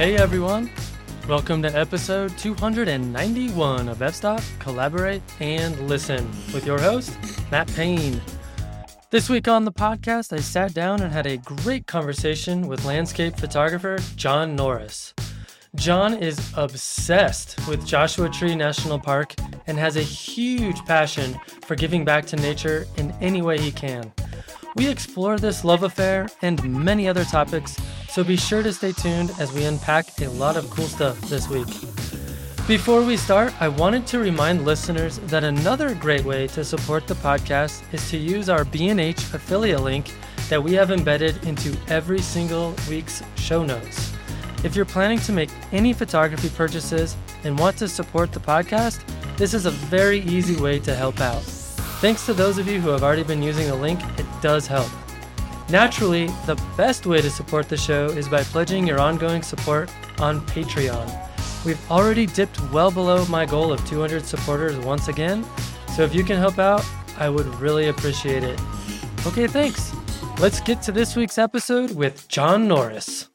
[0.00, 0.70] Hey everyone.
[1.28, 7.14] Welcome to episode 291 of F-Stop, Collaborate, and Listen with your host,
[7.50, 8.18] Matt Payne.
[9.10, 13.36] This week on the podcast, I sat down and had a great conversation with landscape
[13.36, 15.12] photographer John Norris.
[15.74, 19.34] John is obsessed with Joshua Tree National Park
[19.66, 24.10] and has a huge passion for giving back to nature in any way he can.
[24.76, 27.76] We explore this love affair and many other topics,
[28.10, 31.48] so be sure to stay tuned as we unpack a lot of cool stuff this
[31.48, 31.68] week.
[32.66, 37.14] Before we start, I wanted to remind listeners that another great way to support the
[37.14, 40.12] podcast is to use our B&H affiliate link
[40.48, 44.12] that we have embedded into every single week's show notes.
[44.64, 49.02] If you're planning to make any photography purchases and want to support the podcast,
[49.36, 51.42] this is a very easy way to help out.
[52.02, 54.90] Thanks to those of you who have already been using the link, it does help.
[55.70, 60.40] Naturally, the best way to support the show is by pledging your ongoing support on
[60.48, 61.06] Patreon.
[61.64, 65.46] We've already dipped well below my goal of 200 supporters once again,
[65.94, 66.84] so if you can help out,
[67.18, 68.58] I would really appreciate it.
[69.24, 69.92] Okay, thanks.
[70.40, 73.28] Let's get to this week's episode with John Norris.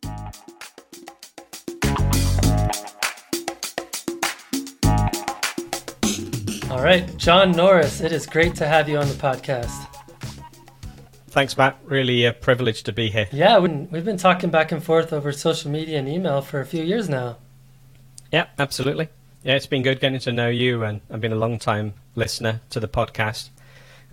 [6.70, 9.95] All right, John Norris, it is great to have you on the podcast.
[11.36, 11.78] Thanks, Matt.
[11.84, 13.28] Really uh, a privilege to be here.
[13.30, 16.82] Yeah, we've been talking back and forth over social media and email for a few
[16.82, 17.36] years now.
[18.32, 19.10] Yeah, absolutely.
[19.44, 22.62] Yeah, it's been good getting to know you, and I've been a long time listener
[22.70, 23.50] to the podcast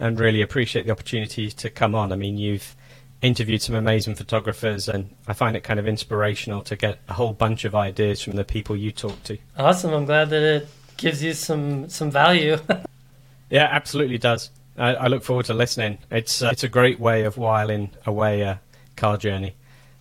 [0.00, 2.10] and really appreciate the opportunity to come on.
[2.10, 2.74] I mean, you've
[3.20, 7.34] interviewed some amazing photographers, and I find it kind of inspirational to get a whole
[7.34, 9.38] bunch of ideas from the people you talk to.
[9.56, 9.92] Awesome.
[9.94, 12.58] I'm glad that it gives you some some value.
[13.48, 14.50] yeah, absolutely does.
[14.76, 15.98] I, I, look forward to listening.
[16.10, 18.60] It's uh, it's a great way of whiling away a
[18.96, 19.54] car journey.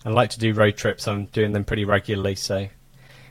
[0.04, 1.06] I like to do road trips.
[1.06, 2.68] I'm doing them pretty regularly, so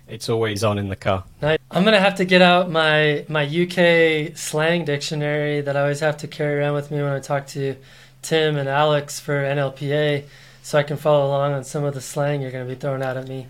[0.07, 1.23] it's always on in the car.
[1.41, 6.17] I'm gonna have to get out my my UK slang dictionary that I always have
[6.17, 7.75] to carry around with me when I talk to
[8.21, 10.25] Tim and Alex for NLPA,
[10.61, 13.17] so I can follow along on some of the slang you're gonna be throwing out
[13.17, 13.47] at me.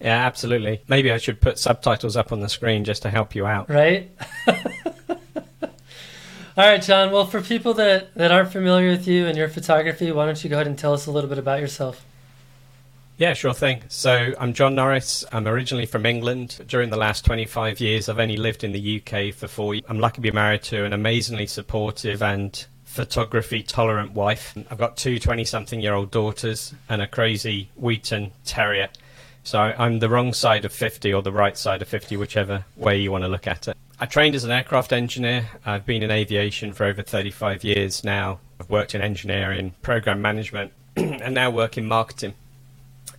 [0.00, 0.82] Yeah, absolutely.
[0.88, 3.70] Maybe I should put subtitles up on the screen just to help you out.
[3.70, 4.10] Right?
[6.54, 7.10] All right, John.
[7.10, 10.50] Well, for people that, that aren't familiar with you and your photography, why don't you
[10.50, 12.04] go ahead and tell us a little bit about yourself?
[13.16, 13.84] Yeah, sure thing.
[13.88, 15.24] So I'm John Norris.
[15.32, 16.62] I'm originally from England.
[16.66, 19.86] During the last 25 years, I've only lived in the UK for four years.
[19.88, 24.54] I'm lucky to be married to an amazingly supportive and photography tolerant wife.
[24.70, 28.90] I've got two 20 something year old daughters and a crazy Wheaten Terrier.
[29.42, 32.98] So I'm the wrong side of 50 or the right side of 50, whichever way
[32.98, 33.76] you want to look at it.
[34.02, 35.48] I trained as an aircraft engineer.
[35.64, 38.40] I've been in aviation for over 35 years now.
[38.58, 42.34] I've worked in engineering, program management, and now work in marketing.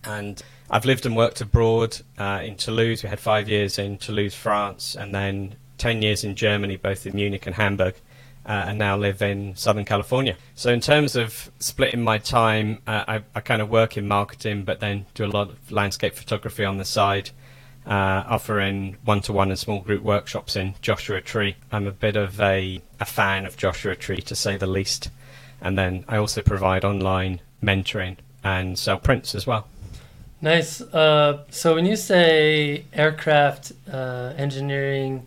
[0.04, 3.02] And I've lived and worked abroad uh, in Toulouse.
[3.02, 7.16] We had five years in Toulouse, France, and then 10 years in Germany, both in
[7.16, 7.94] Munich and Hamburg
[8.46, 10.36] uh, and now live in Southern California.
[10.54, 14.64] So, in terms of splitting my time, uh, I, I, kind of work in marketing,
[14.64, 17.30] but then do a lot of landscape photography on the side,
[17.86, 21.56] uh, offering one to one and small group workshops in Joshua Tree.
[21.70, 25.10] I'm a bit of a, a fan of Joshua Tree, to say the least.
[25.60, 29.66] And then I also provide online mentoring and sell prints as well.
[30.40, 30.80] Nice.
[30.80, 35.26] Uh, so, when you say aircraft uh, engineering,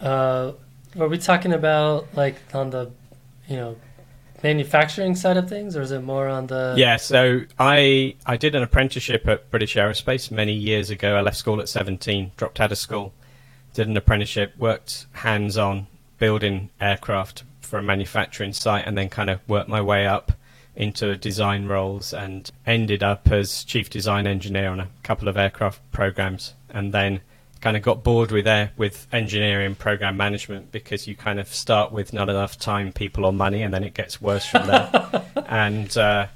[0.00, 0.52] uh,
[0.98, 2.90] are we talking about like on the,
[3.48, 3.76] you know,
[4.44, 6.74] manufacturing side of things, or is it more on the?
[6.76, 11.16] Yeah, so I I did an apprenticeship at British Aerospace many years ago.
[11.16, 13.12] I left school at seventeen, dropped out of school,
[13.72, 15.88] did an apprenticeship, worked hands on
[16.18, 20.32] building aircraft for a manufacturing site, and then kind of worked my way up
[20.76, 25.80] into design roles and ended up as chief design engineer on a couple of aircraft
[25.90, 27.20] programs, and then
[27.64, 31.90] kind of got bored with air, with engineering program management because you kind of start
[31.90, 35.22] with not enough time, people, or money, and then it gets worse from there.
[35.48, 36.26] and uh,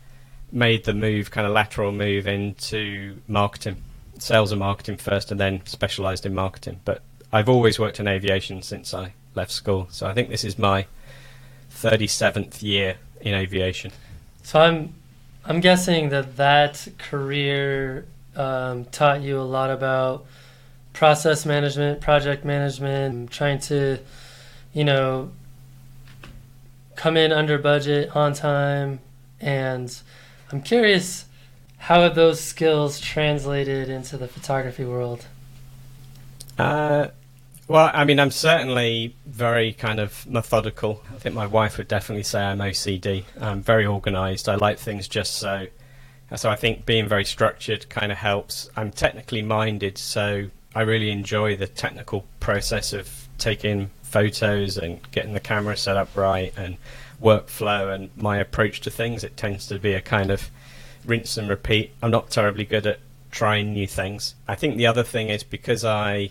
[0.50, 3.76] made the move, kind of lateral move into marketing,
[4.18, 6.80] sales and marketing first, and then specialised in marketing.
[6.86, 10.58] But I've always worked in aviation since I left school, so I think this is
[10.58, 10.86] my
[11.70, 13.92] 37th year in aviation.
[14.44, 14.94] So I'm
[15.44, 20.24] I'm guessing that that career um, taught you a lot about
[20.98, 23.96] process management, project management, trying to,
[24.72, 25.30] you know,
[26.96, 28.98] come in under budget on time.
[29.40, 29.96] And
[30.50, 31.26] I'm curious
[31.76, 35.24] how have those skills translated into the photography world?
[36.58, 37.06] Uh,
[37.68, 41.04] well, I mean, I'm certainly very kind of methodical.
[41.14, 43.22] I think my wife would definitely say I'm OCD.
[43.40, 44.48] I'm very organized.
[44.48, 45.68] I like things just so
[46.34, 48.68] So I think being very structured kind of helps.
[48.76, 55.32] I'm technically minded, so I really enjoy the technical process of taking photos and getting
[55.32, 56.76] the camera set up right and
[57.20, 59.24] workflow and my approach to things.
[59.24, 60.52] It tends to be a kind of
[61.04, 61.90] rinse and repeat.
[62.00, 63.00] I'm not terribly good at
[63.32, 64.36] trying new things.
[64.46, 66.30] I think the other thing is because I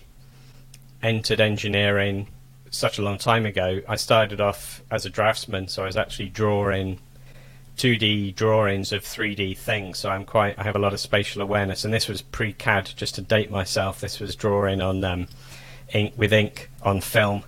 [1.03, 2.27] entered engineering
[2.69, 6.29] such a long time ago, I started off as a draftsman, so I was actually
[6.29, 6.99] drawing
[7.77, 9.99] 2D drawings of 3D things.
[9.99, 12.91] So I'm quite, I have a lot of spatial awareness, and this was pre-CAD.
[12.95, 15.27] Just to date myself, this was drawing on um,
[15.93, 17.43] ink with ink on film,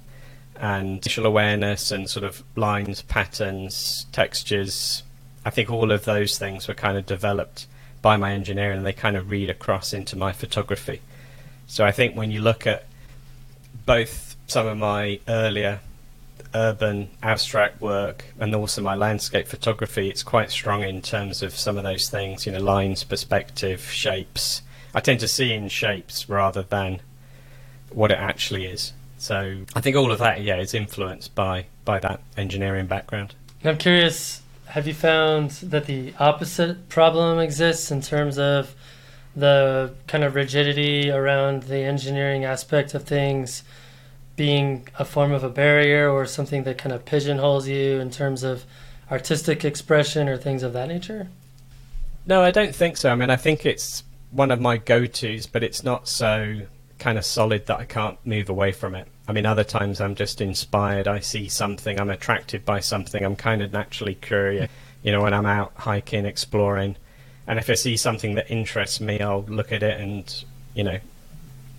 [0.56, 5.04] and spatial awareness and sort of lines, patterns, textures.
[5.44, 7.66] I think all of those things were kind of developed
[8.02, 11.02] by my engineering, and they kind of read across into my photography.
[11.66, 12.86] So I think when you look at
[13.86, 15.80] both some of my earlier
[16.54, 21.78] urban abstract work and also my landscape photography, it's quite strong in terms of some
[21.78, 24.62] of those things, you know, lines, perspective, shapes.
[24.94, 27.02] I tend to see in shapes rather than
[27.92, 28.94] what it actually is.
[29.18, 33.36] So I think all of that, yeah, is influenced by by that engineering background.
[33.64, 38.74] I'm curious, have you found that the opposite problem exists in terms of
[39.36, 43.64] the kind of rigidity around the engineering aspect of things
[44.40, 48.42] being a form of a barrier or something that kind of pigeonholes you in terms
[48.42, 48.64] of
[49.12, 51.28] artistic expression or things of that nature?
[52.26, 53.10] No, I don't think so.
[53.10, 54.02] I mean, I think it's
[54.32, 56.62] one of my go tos, but it's not so
[57.00, 59.10] kind of solid that I can't move away from it.
[59.28, 61.06] I mean, other times I'm just inspired.
[61.06, 64.72] I see something, I'm attracted by something, I'm kind of naturally curious.
[65.04, 66.96] You know, when I'm out hiking, exploring,
[67.46, 70.46] and if I see something that interests me, I'll look at it and,
[70.76, 71.00] you know,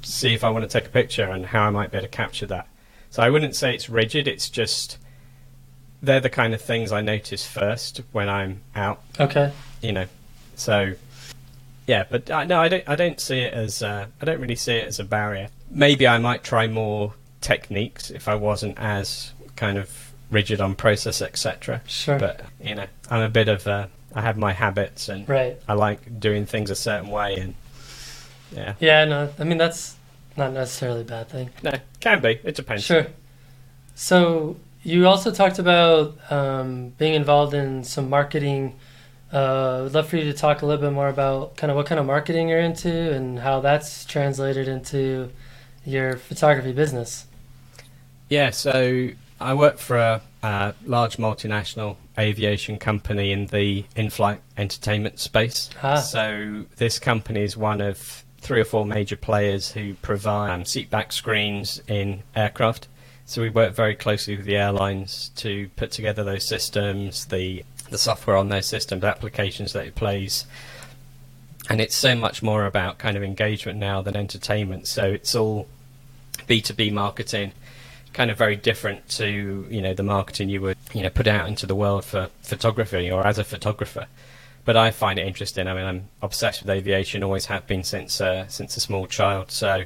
[0.02, 2.11] see if I want to take a picture and how I might be able to
[2.11, 2.69] capture that.
[3.11, 4.29] So I wouldn't say it's rigid.
[4.29, 4.99] It's just
[6.02, 9.02] they're the kind of things I notice first when I'm out.
[9.19, 9.52] Okay.
[9.82, 10.06] You know,
[10.56, 10.94] so
[11.87, 12.88] yeah, but uh, no, I don't.
[12.88, 13.82] I don't see it as.
[13.82, 15.49] Uh, I don't really see it as a barrier.
[15.70, 21.20] Maybe I might try more techniques if I wasn't as kind of rigid on process,
[21.20, 21.82] etc.
[21.87, 22.19] Sure.
[22.19, 23.67] But you know, I'm a bit of.
[23.67, 25.56] A, I have my habits and right.
[25.69, 27.55] I like doing things a certain way and
[28.52, 28.75] yeah.
[28.81, 29.97] Yeah, no, I mean that's
[30.37, 31.50] not necessarily a bad thing.
[31.62, 32.41] No, can be.
[32.44, 32.85] It depends.
[32.85, 33.06] Sure.
[33.94, 38.76] So you also talked about um, being involved in some marketing.
[39.32, 41.87] Uh, would love for you to talk a little bit more about kind of what
[41.87, 45.31] kind of marketing you're into and how that's translated into
[45.85, 47.26] your photography business.
[48.29, 49.11] Yeah, so
[49.41, 55.70] I work for a, a large multinational aviation company in the in-flight entertainment space.
[55.82, 55.97] Ah.
[55.97, 61.12] So this company is one of three or four major players who provide um, seatback
[61.12, 62.88] screens in aircraft.
[63.26, 67.98] So we work very closely with the airlines to put together those systems, the the
[67.98, 70.46] software on those systems, the applications that it plays.
[71.69, 74.87] And it's so much more about kind of engagement now than entertainment.
[74.87, 75.66] So it's all
[76.48, 77.52] B2B marketing,
[78.12, 81.48] kind of very different to, you know, the marketing you would, you know, put out
[81.48, 84.06] into the world for photography or as a photographer
[84.64, 85.67] but I find it interesting.
[85.67, 89.50] I mean, I'm obsessed with aviation, always have been since uh, since a small child.
[89.50, 89.85] So,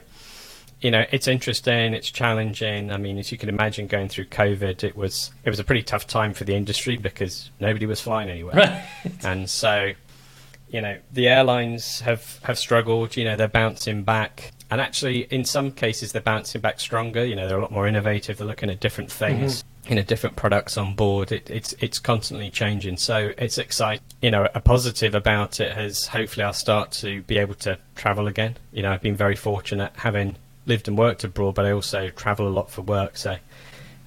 [0.81, 2.91] you know, it's interesting, it's challenging.
[2.91, 5.83] I mean, as you can imagine, going through COVID, it was it was a pretty
[5.83, 8.57] tough time for the industry because nobody was flying anywhere,
[9.05, 9.13] right.
[9.25, 9.93] and so.
[10.67, 13.17] You know the airlines have, have struggled.
[13.17, 17.25] You know they're bouncing back, and actually in some cases they're bouncing back stronger.
[17.25, 18.39] You know they're a lot more innovative.
[18.39, 19.59] They're looking at different things.
[19.59, 21.33] Mm-hmm you know different products on board.
[21.33, 24.05] It, it's it's constantly changing, so it's exciting.
[24.23, 28.27] You know, a positive about it is hopefully I'll start to be able to travel
[28.27, 28.57] again.
[28.73, 32.49] You know, I've been very fortunate having lived and worked abroad, but I also travel
[32.49, 33.17] a lot for work.
[33.17, 33.37] So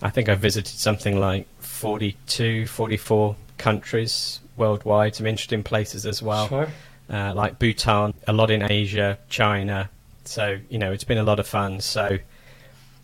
[0.02, 5.16] I think I've visited something like 42, 44 countries worldwide.
[5.16, 6.68] Some interesting places as well, sure.
[7.12, 9.90] uh, like Bhutan, a lot in Asia, China.
[10.28, 11.82] So you know, it's been a lot of fun.
[11.82, 12.20] So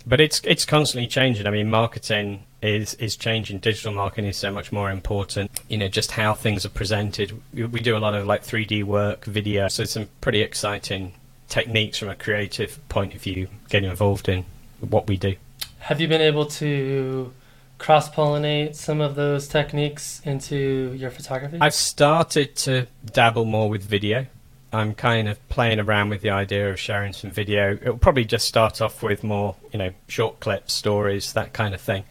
[0.06, 1.48] but it's it's constantly changing.
[1.48, 3.60] I mean, marketing is is changing.
[3.60, 5.52] Digital marketing is so much more important.
[5.70, 7.42] You know, just how things are presented.
[7.54, 9.68] We, we do a lot of like 3D work, video.
[9.68, 11.14] So some pretty exciting
[11.48, 14.46] techniques from a creative point of view getting involved in
[14.80, 15.36] what we do.
[15.80, 17.34] Have you been able to
[17.78, 21.58] cross pollinate some of those techniques into your photography?
[21.62, 24.26] I've started to dabble more with video.
[24.74, 27.74] I'm kind of playing around with the idea of sharing some video.
[27.74, 31.82] It'll probably just start off with more, you know, short clips, stories, that kind of
[31.82, 32.06] thing.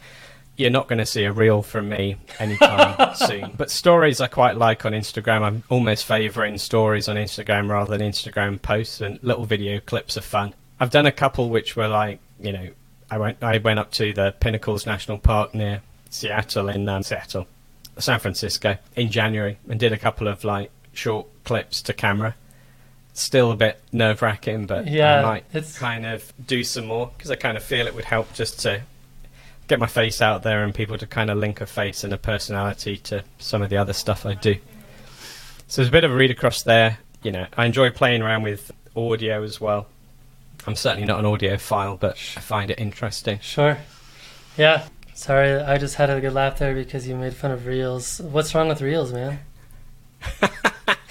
[0.57, 3.53] You're not going to see a reel from me anytime soon.
[3.57, 5.43] But stories I quite like on Instagram.
[5.43, 10.23] I'm almost favouring stories on Instagram rather than Instagram posts, and little video clips are
[10.23, 10.55] fun.
[10.79, 12.69] I've done a couple which were like, you know,
[13.11, 17.47] I went I went up to the Pinnacles National Park near Seattle in um, Seattle,
[17.99, 22.37] San Francisco in January, and did a couple of like short clips to camera.
[23.15, 27.11] Still a bit nerve wracking, but Yeah, I might it's- kind of do some more
[27.17, 28.83] because I kind of feel it would help just to
[29.69, 32.19] get my face out there and people to kind of link a face and a
[32.19, 34.55] personality to some of the other stuff I do.
[35.69, 36.99] So there's a bit of a read across there.
[37.23, 39.87] You know, I enjoy playing around with audio as well.
[40.67, 43.39] I'm certainly not an audiophile, but I find it interesting.
[43.41, 43.79] Sure.
[44.57, 44.87] Yeah.
[45.15, 48.21] Sorry, I just had a good laugh there because you made fun of reels.
[48.21, 49.39] What's wrong with reels, man?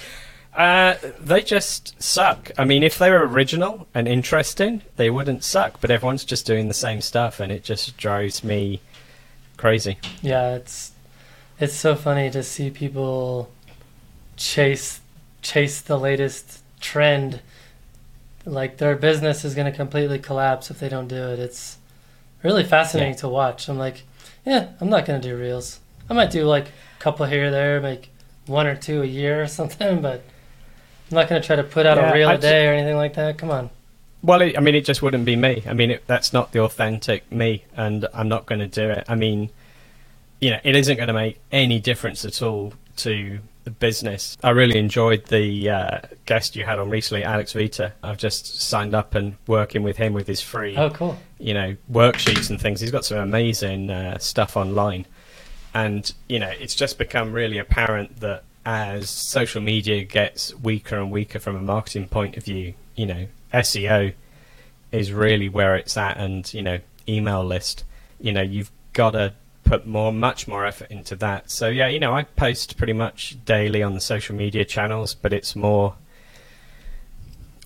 [0.54, 2.50] Uh, they just suck.
[2.58, 5.80] I mean, if they were original and interesting, they wouldn't suck.
[5.80, 8.80] But everyone's just doing the same stuff, and it just drives me
[9.56, 9.98] crazy.
[10.20, 10.92] Yeah, it's
[11.58, 13.50] it's so funny to see people
[14.36, 15.00] chase
[15.40, 17.40] chase the latest trend.
[18.44, 21.38] Like their business is going to completely collapse if they don't do it.
[21.38, 21.78] It's
[22.42, 23.20] really fascinating Yeah.
[23.20, 23.68] to watch.
[23.68, 24.02] I'm like,
[24.44, 25.78] yeah, I'm not going to do reels.
[26.10, 28.10] I might do like a couple here or there, make
[28.46, 30.24] one or two a year or something, but
[31.12, 32.72] I'm not going to try to put out Yeah, a reel I a day or
[32.72, 33.38] anything like that.
[33.38, 33.70] Come on.
[34.22, 35.62] Well, it, I mean, it just wouldn't be me.
[35.66, 39.04] I mean, it, that's not the authentic me, and I'm not going to do it.
[39.08, 39.50] I mean,
[40.40, 44.36] you know, it isn't going to make any difference at all to the business.
[44.42, 47.92] I really enjoyed the uh, guest you had on recently, Alex Vita.
[48.02, 51.18] I've just signed up and working with him with his free, Oh, cool.
[51.38, 52.80] you know, worksheets and things.
[52.80, 55.04] He's got some amazing uh, stuff online,
[55.74, 61.10] and you know, it's just become really apparent that as social media gets weaker and
[61.10, 64.14] weaker from a marketing point of view, you know, SEO
[64.92, 66.78] is really where it's at, and you know,
[67.08, 67.84] email list.
[68.20, 71.50] You know, you've got to put more, much more effort into that.
[71.50, 75.32] So yeah, you know, I post pretty much daily on the social media channels, but
[75.32, 75.94] it's more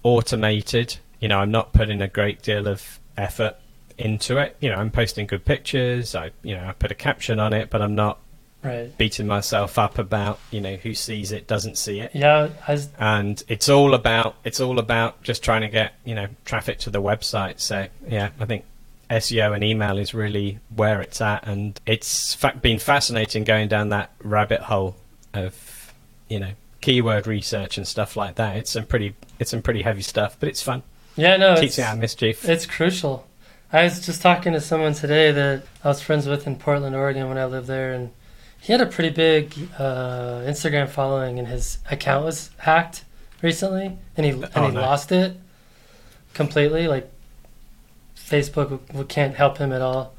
[0.02, 0.98] automated.
[1.20, 3.56] You know, I'm not putting a great deal of effort
[3.98, 4.56] into it.
[4.60, 6.14] You know, I'm posting good pictures.
[6.14, 8.18] I, you know, I put a caption on it, but I'm not
[8.66, 8.98] Right.
[8.98, 13.42] beating myself up about you know who sees it, doesn't see it Yeah, was, and
[13.48, 17.00] it's all about it's all about just trying to get you know traffic to the
[17.00, 17.60] website.
[17.60, 18.64] So yeah, I think
[19.08, 23.90] SEO and email is really where it's at, and it's fa- been fascinating going down
[23.90, 24.96] that rabbit hole
[25.32, 25.92] of
[26.28, 28.56] you know keyword research and stuff like that.
[28.56, 30.82] It's some pretty it's some pretty heavy stuff, but it's fun.
[31.14, 32.48] yeah, no, Keeps it's, out of mischief.
[32.48, 33.26] It's crucial.
[33.72, 37.28] I was just talking to someone today that I was friends with in Portland, Oregon
[37.28, 38.10] when I lived there, and
[38.66, 43.04] he had a pretty big uh, Instagram following, and his account was hacked
[43.40, 44.80] recently, and he and Oh, he no.
[44.80, 45.36] lost it
[46.34, 46.88] completely.
[46.88, 47.08] Like
[48.16, 50.14] Facebook w- w- can't help him at all,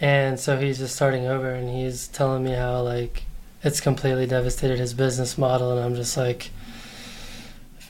[0.00, 3.24] and so he's just starting over, and he's telling me how like
[3.64, 6.50] it's completely devastated his business model, and I'm just like.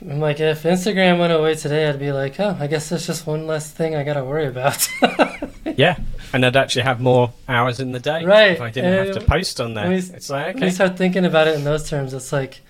[0.01, 3.25] I'm like, if Instagram went away today, I'd be like, oh, I guess that's just
[3.25, 4.89] one less thing I got to worry about.
[5.79, 5.97] yeah,
[6.33, 9.21] and I'd actually have more hours in the day Right, if I didn't have to
[9.21, 9.89] post on there.
[9.89, 12.61] we- It's like When you start thinking about it in those terms, it's like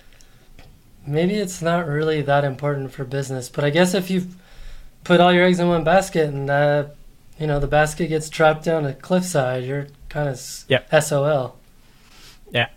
[1.05, 3.49] maybe it's not really that important for business.
[3.49, 4.27] But I guess if you
[5.03, 6.85] put all your eggs in one basket and uh,
[7.39, 11.03] you know the basket gets dropped down a cliffside, you're kind of Yep.
[11.03, 11.57] SOL.
[12.51, 12.67] Yeah,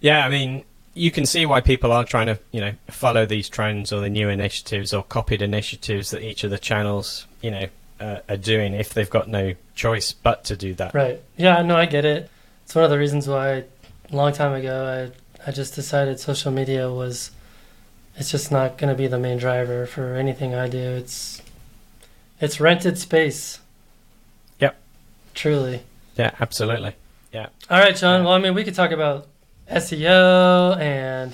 [0.00, 0.64] yeah, I mean,
[0.94, 4.08] you can see why people are trying to, you know, follow these trends or the
[4.10, 7.66] new initiatives or copied initiatives that each of the channels, you know,
[8.02, 10.94] uh, are doing if they've got no choice but to do that.
[10.94, 11.20] Right.
[11.36, 12.28] Yeah, no, I get it.
[12.64, 13.64] It's one of the reasons why a
[14.10, 15.12] long time ago
[15.44, 17.30] I I just decided social media was
[18.16, 20.78] it's just not going to be the main driver for anything I do.
[20.78, 21.40] It's
[22.40, 23.60] it's rented space.
[24.60, 24.76] Yep.
[25.34, 25.82] Truly.
[26.16, 26.94] Yeah, absolutely.
[27.32, 27.46] Yeah.
[27.70, 28.20] All right, John.
[28.20, 28.26] Yeah.
[28.26, 29.28] Well, I mean, we could talk about
[29.70, 31.32] SEO and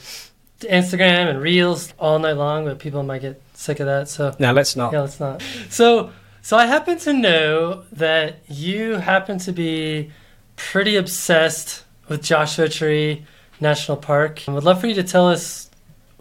[0.60, 4.08] Instagram and Reels all night long, but people might get sick of that.
[4.08, 4.92] So Now let's not.
[4.92, 5.42] yeah, let's not.
[5.70, 10.10] So, so I happen to know that you happen to be
[10.56, 13.24] pretty obsessed with Joshua Tree
[13.60, 14.48] National Park.
[14.48, 15.70] I would love for you to tell us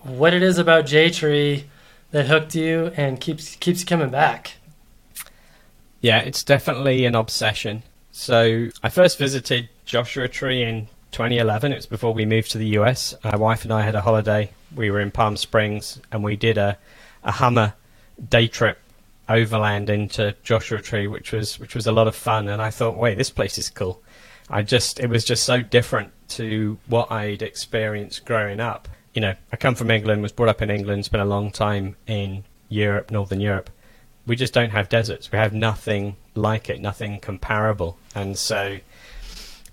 [0.03, 1.65] what it is about J Tree
[2.11, 4.53] that hooked you and keeps keeps coming back.
[6.01, 7.83] Yeah, it's definitely an obsession.
[8.11, 11.71] So I first visited Joshua Tree in 2011.
[11.71, 13.15] It was before we moved to the US.
[13.23, 14.51] My wife and I had a holiday.
[14.75, 16.77] We were in Palm Springs and we did a,
[17.23, 17.73] a Hummer
[18.29, 18.79] day trip
[19.29, 22.47] overland into Joshua Tree, which was which was a lot of fun.
[22.47, 24.01] And I thought, wait, this place is cool.
[24.49, 28.87] I just it was just so different to what I'd experienced growing up.
[29.13, 31.95] You know, I come from England, was brought up in England, spent a long time
[32.05, 33.69] in Europe, Northern Europe
[34.27, 35.31] we just don't have deserts.
[35.31, 37.97] We have nothing like it, nothing comparable.
[38.13, 38.79] And so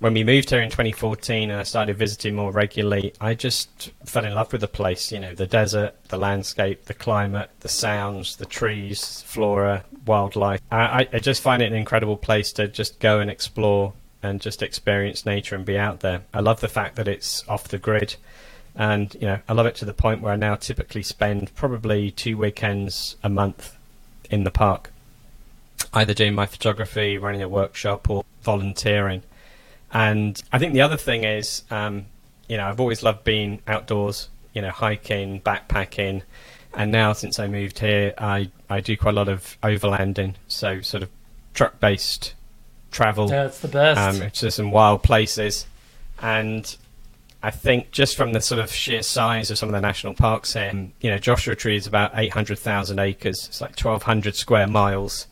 [0.01, 4.25] when we moved here in 2014 and I started visiting more regularly, I just fell
[4.25, 5.13] in love with the place.
[5.13, 10.61] You know, the desert, the landscape, the climate, the sounds, the trees, flora, wildlife.
[10.71, 14.63] I, I- just find it an incredible place to just go and explore and just
[14.63, 16.23] experience nature and be out there.
[16.33, 18.17] I love the fact that it's off the grid.
[18.75, 22.11] And you know, I love it to the point where I now typically spend probably
[22.11, 23.77] two weekends a month
[24.31, 24.91] in the park,
[25.93, 29.23] either doing my photography, running a workshop, or volunteering.
[29.95, 32.07] And I think the other thing is, um,
[32.49, 36.23] you know, I've always loved being outdoors, you know, hiking, backpacking,
[36.75, 40.81] and now since I moved here, I I do quite a lot of overlanding, so
[40.81, 41.11] sort of
[41.55, 42.35] truck based
[42.91, 43.31] travel.
[43.31, 44.23] Yeah, it's the best.
[44.23, 45.67] Um, to some wild places,
[46.21, 46.77] and
[47.45, 50.55] I think just from the sort of sheer size of some of the national parks
[50.55, 53.47] here, you know, Joshua Tree is about 800,000 acres.
[53.49, 55.27] It's like 1,200 square miles.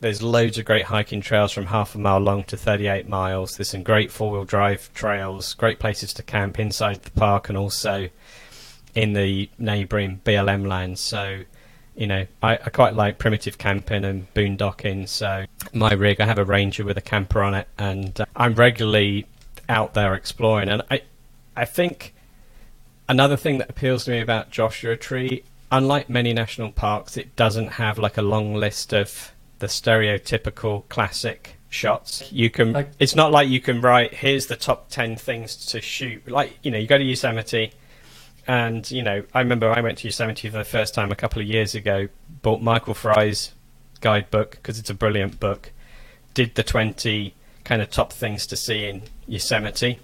[0.00, 3.56] There's loads of great hiking trails from half a mile long to 38 miles.
[3.56, 7.58] There's some great four wheel drive trails, great places to camp inside the park and
[7.58, 8.08] also
[8.94, 11.00] in the neighbouring BLM lands.
[11.00, 11.42] So,
[11.94, 15.06] you know, I, I, quite like primitive camping and boondocking.
[15.06, 18.54] So, my rig, I have a Ranger with a camper on it, and uh, I'm
[18.54, 19.26] regularly
[19.68, 20.70] out there exploring.
[20.70, 21.02] And I,
[21.54, 22.14] I think
[23.06, 27.72] another thing that appeals to me about Joshua Tree, unlike many national parks, it doesn't
[27.72, 32.30] have like a long list of the stereotypical classic shots.
[32.32, 32.72] You can.
[32.72, 34.12] Like, it's not like you can write.
[34.12, 36.28] Here's the top ten things to shoot.
[36.28, 37.72] Like you know, you go to Yosemite,
[38.46, 41.40] and you know, I remember I went to Yosemite for the first time a couple
[41.40, 42.08] of years ago.
[42.42, 43.52] Bought Michael Frye's
[44.00, 45.72] guidebook because it's a brilliant book.
[46.34, 50.00] Did the twenty kind of top things to see in Yosemite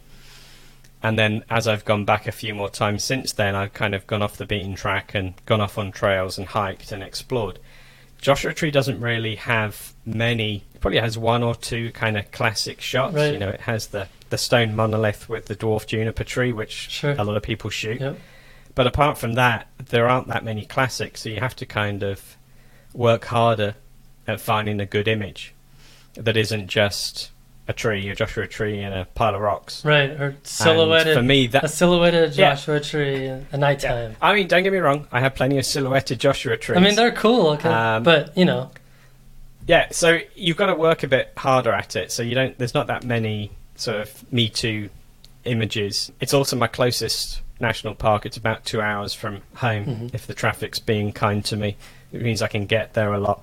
[1.03, 4.07] and then as I've gone back a few more times since then, I've kind of
[4.07, 7.59] gone off the beaten track and gone off on trails and hiked and explored.
[8.27, 10.65] Joshua Tree doesn't really have many.
[10.75, 13.15] It probably has one or two kind of classic shots.
[13.15, 13.35] Right.
[13.35, 17.13] You know, it has the the stone monolith with the dwarf juniper tree, which sure.
[17.13, 18.01] a lot of people shoot.
[18.01, 18.19] Yep.
[18.75, 22.37] But apart from that, there aren't that many classics, so you have to kind of
[22.93, 23.77] work harder
[24.27, 25.55] at finding a good image
[26.15, 27.31] that isn't just
[27.69, 29.85] a tree, a Joshua tree, and a pile of rocks.
[29.85, 31.09] Right, or silhouetted.
[31.09, 32.81] And for me, that a silhouetted Joshua yeah.
[32.81, 34.13] tree at nighttime.
[34.13, 34.17] Yeah.
[34.21, 35.07] I mean, don't get me wrong.
[35.11, 36.79] I have plenty of silhouetted Joshua trees.
[36.79, 38.71] I mean, they're cool, okay, um, but you know.
[39.67, 42.13] Yeah, so you've got to work a bit harder at it.
[42.13, 42.57] So you don't.
[42.57, 44.91] There's not that many sort of Me Too
[45.45, 46.13] images.
[46.21, 48.27] It's also my closest national park.
[48.27, 49.87] It's about two hours from home.
[49.87, 50.07] Mm-hmm.
[50.13, 51.77] If the traffic's being kind to me,
[52.13, 53.43] it means I can get there a lot.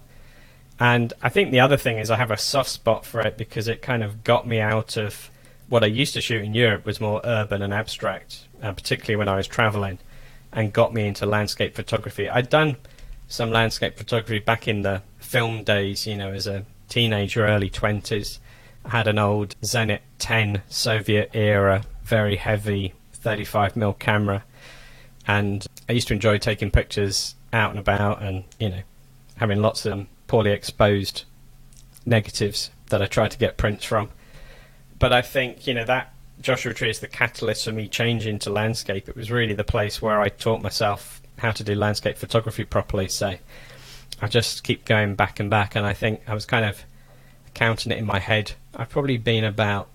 [0.80, 3.68] And I think the other thing is I have a soft spot for it because
[3.68, 5.30] it kind of got me out of
[5.70, 9.28] what I used to shoot in Europe was more urban and abstract, uh, particularly when
[9.28, 10.00] I was traveling,
[10.52, 12.30] and got me into landscape photography.
[12.30, 12.78] I'd done
[13.28, 18.40] some landscape photography back in the film days, you know, as a teenager, early 20s.
[18.86, 24.44] I had an old Zenit 10 Soviet era, very heavy 35mm camera,
[25.26, 28.82] and I used to enjoy taking pictures out and about and, you know,
[29.38, 31.26] having lots of them poorly exposed
[32.08, 34.10] negatives that I tried to get prints from.
[34.98, 38.50] But I think, you know, that Joshua Tree is the catalyst for me changing to
[38.50, 39.08] landscape.
[39.08, 43.10] It was really the place where I taught myself how to do landscape photography properly.
[43.10, 43.36] So
[44.24, 46.84] I just keep going back and back, and I think I was kind of
[47.54, 48.54] counting it in my head.
[48.76, 49.88] I've probably been about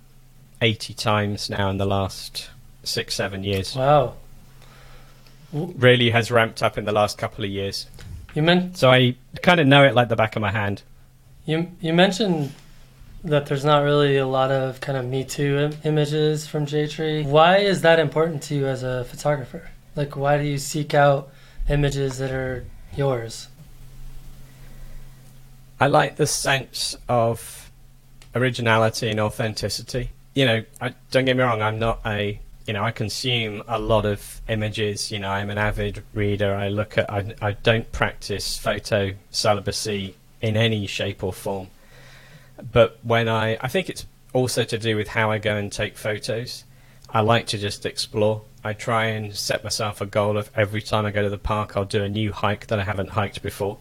[0.63, 2.49] 80 times now in the last
[2.85, 3.75] six, seven years.
[3.75, 4.15] Wow.
[5.53, 7.89] Really has ramped up in the last couple of years.
[8.35, 10.83] You meant so I kind of know it like the back of my hand.
[11.47, 12.53] You you mentioned
[13.25, 16.87] that there's not really a lot of kind of Me Too Im- images from J
[16.87, 17.25] Tree.
[17.25, 19.71] Why is that important to you as a photographer?
[19.97, 21.31] Like, why do you seek out
[21.69, 22.65] images that are
[22.97, 23.49] yours?
[25.81, 27.71] I like the sense of
[28.35, 30.11] originality and authenticity.
[30.35, 33.79] You know, I, don't get me wrong, I'm not a you know, I consume a
[33.79, 35.11] lot of images.
[35.11, 36.55] You know, I'm an avid reader.
[36.55, 41.69] I look at, I, I don't practice photo celibacy in any shape or form.
[42.73, 44.05] But when I, I think it's
[44.35, 46.65] also to do with how I go and take photos.
[47.09, 48.43] I like to just explore.
[48.63, 51.75] I try and set myself a goal of every time I go to the park,
[51.75, 53.79] I'll do a new hike that I haven't hiked before.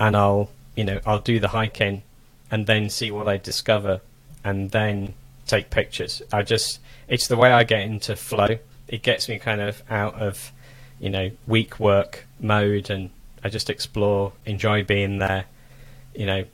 [0.00, 2.02] And I'll, you know, I'll do the hiking
[2.50, 4.00] and then see what I discover
[4.42, 5.14] and then
[5.46, 6.20] take pictures.
[6.32, 6.80] I just,
[7.12, 8.56] it's the way I get into flow.
[8.88, 10.50] It gets me kind of out of,
[10.98, 13.10] you know, week work mode, and
[13.44, 15.44] I just explore, enjoy being there,
[16.14, 16.44] you know,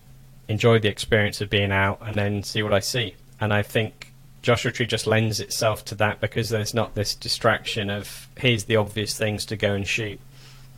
[0.49, 3.14] enjoy the experience of being out, and then see what I see.
[3.40, 7.88] And I think Joshua Tree just lends itself to that because there's not this distraction
[7.88, 10.18] of here's the obvious things to go and shoot.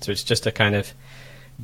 [0.03, 0.93] So it's just a kind of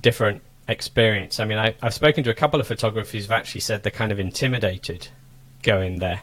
[0.01, 1.39] different experience.
[1.39, 4.11] I mean, I, have spoken to a couple of photographers who've actually said they're kind
[4.11, 5.09] of intimidated
[5.63, 6.23] going there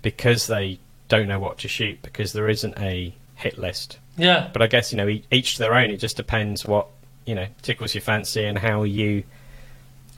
[0.00, 3.98] because they don't know what to shoot because there isn't a hit list.
[4.16, 4.50] Yeah.
[4.52, 5.90] But I guess, you know, each to their own.
[5.90, 6.88] It just depends what,
[7.24, 9.22] you know, tickles your fancy and how you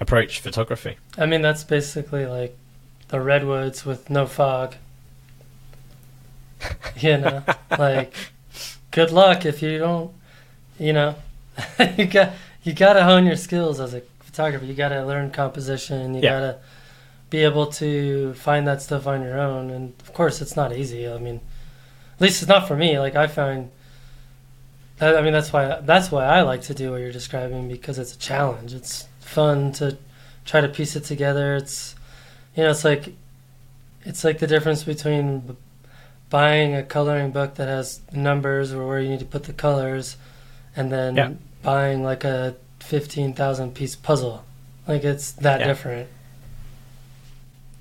[0.00, 0.96] approach photography.
[1.18, 2.56] I mean, that's basically like
[3.08, 4.74] the redwoods with no fog.
[6.96, 7.42] you know,
[7.78, 8.12] like
[8.90, 10.12] good luck if you don't.
[10.78, 11.14] You know,
[11.96, 14.64] you got you got to hone your skills as a photographer.
[14.64, 16.14] You got to learn composition.
[16.14, 16.30] You Yeah.
[16.30, 16.58] got to
[17.30, 19.70] be able to find that stuff on your own.
[19.70, 21.08] And of course, it's not easy.
[21.08, 21.40] I mean,
[22.16, 22.98] at least it's not for me.
[22.98, 23.70] Like I find.
[24.98, 25.16] that.
[25.16, 28.14] I mean, that's why that's why I like to do what you're describing because it's
[28.14, 28.74] a challenge.
[28.74, 29.96] It's fun to
[30.44, 31.54] try to piece it together.
[31.56, 31.94] It's
[32.56, 33.14] you know, it's like
[34.04, 35.56] it's like the difference between b-
[36.30, 40.16] buying a coloring book that has numbers or where you need to put the colors,
[40.74, 41.30] and then Yeah.
[41.62, 44.44] buying like a fifteen thousand piece puzzle.
[44.88, 45.66] Like it's that Yeah.
[45.68, 46.08] different.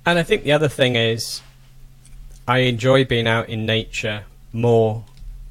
[0.09, 1.41] And I think the other thing is,
[2.47, 5.05] I enjoy being out in nature more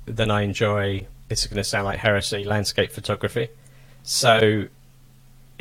[0.05, 1.07] than I enjoy.
[1.29, 2.42] This is going to sound like heresy.
[2.42, 3.51] Landscape photography.
[4.03, 4.66] So,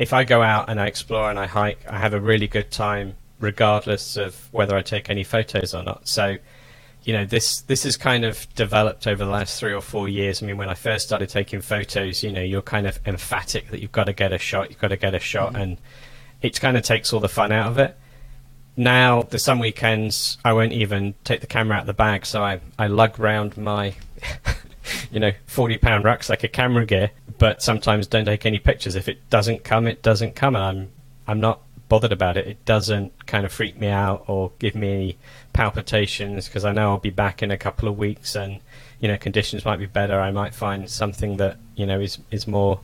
[0.00, 2.72] if I go out and I explore and I hike, I have a really good
[2.72, 6.08] time, regardless of whether I take any photos or not.
[6.08, 6.38] So,
[7.04, 10.42] you know, this this has kind of developed over the last three or four years.
[10.42, 13.80] I mean, when I first started taking photos, you know, you're kind of emphatic that
[13.80, 15.62] you've got to get a shot, you've got to get a shot, mm-hmm.
[15.62, 15.76] and
[16.42, 17.96] it kind of takes all the fun out of it
[18.78, 22.42] now there's some weekends I won't even take the camera out of the bag, so
[22.42, 23.94] I, I lug round my
[25.10, 28.94] you know, forty pound rucksack of camera gear, but sometimes don't take any pictures.
[28.94, 30.90] If it doesn't come, it doesn't come and I'm
[31.26, 32.46] I'm not bothered about it.
[32.46, 35.18] It doesn't kind of freak me out or give me any
[35.52, 38.60] palpitations because I know I'll be back in a couple of weeks and
[39.00, 40.20] you know, conditions might be better.
[40.20, 42.80] I might find something that, you know, is is more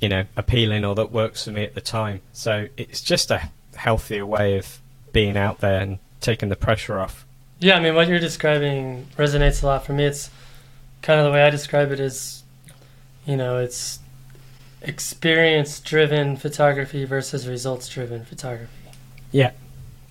[0.00, 2.20] you know, appealing or that works for me at the time.
[2.32, 4.80] So it's just a healthier way of
[5.12, 7.26] being out there and taking the pressure off.
[7.60, 10.04] Yeah, I mean, what you're describing resonates a lot for me.
[10.04, 10.30] It's
[11.02, 12.42] kind of the way I describe it is,
[13.26, 13.98] you know, it's
[14.82, 18.72] experience driven photography versus results driven photography.
[19.32, 19.52] Yeah,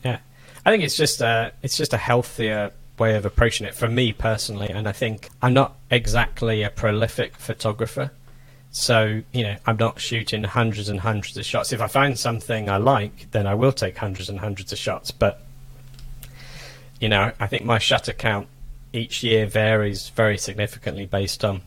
[0.03, 0.19] yeah.
[0.65, 4.11] I think it's just a it's just a healthier way of approaching it for me
[4.11, 4.69] personally.
[4.69, 8.11] And I think I'm not exactly a prolific photographer,
[8.77, 11.73] so you know I'm not shooting hundreds and hundreds of shots.
[11.73, 15.09] If I find something I like, then I will take hundreds and hundreds of shots.
[15.11, 15.41] But
[16.99, 18.47] you know, I think my shutter count
[18.93, 21.61] each year varies very significantly based on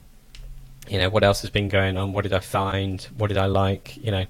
[0.89, 3.47] you know what else has been going on, what did I find, what did I
[3.47, 4.27] like, you know.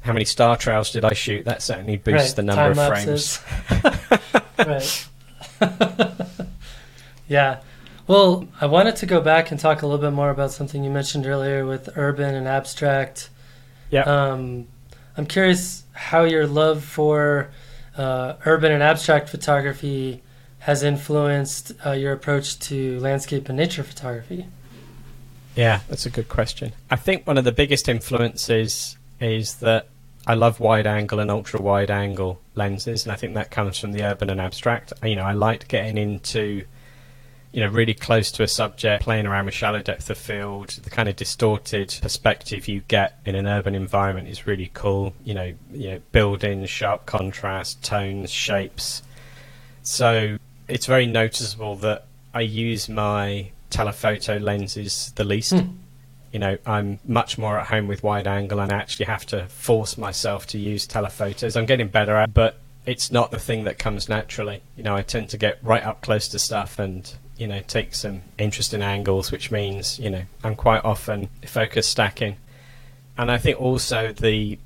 [0.00, 1.44] How many star trails did I shoot?
[1.44, 3.40] That certainly boosts Right, the number time of frames.
[5.60, 6.28] right.
[7.28, 7.60] yeah.
[8.08, 10.90] Well, I wanted to go back and talk a little bit more about something you
[10.90, 13.28] mentioned earlier with urban and abstract.
[13.90, 14.02] Yeah.
[14.02, 14.66] Um,
[15.16, 17.50] I'm curious how your love for
[17.98, 20.22] uh, urban and abstract photography
[20.60, 24.46] has influenced uh, your approach to landscape and nature photography.
[25.54, 26.72] Yeah, that's a good question.
[26.90, 29.88] I think one of the biggest influences is that
[30.26, 33.92] I love wide angle and ultra wide angle lenses, and I think that comes from
[33.92, 34.94] the urban and abstract.
[35.02, 36.64] You know, I liked getting into,
[37.52, 40.68] you know, really close to a subject, playing around with shallow depth of field.
[40.68, 45.14] The kind of distorted perspective you get in an urban environment is really cool.
[45.24, 49.02] You know, you know, buildings, sharp contrast, tones, shapes.
[49.82, 50.36] So
[50.68, 55.52] it's very noticeable that I use my telephoto lenses the least.
[55.52, 55.70] Hmm.
[56.32, 59.46] You know, I'm much more at home with wide angle and I actually have to
[59.46, 61.56] force myself to use telephotos.
[61.56, 64.62] I'm getting better at but it's not the thing that comes naturally.
[64.76, 67.94] You know, I tend to get right up close to stuff and, you know, take
[67.94, 72.36] some interesting angles, which means, you know, I'm quite often focus stacking.
[73.16, 74.58] And I think also the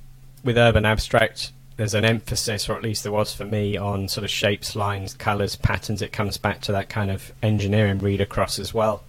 [0.45, 4.25] with urban abstract there's an emphasis, or at least there was for me, on sort
[4.25, 6.03] of shapes, lines, colours, patterns.
[6.03, 9.03] It comes back to that kind of engineering read across as well.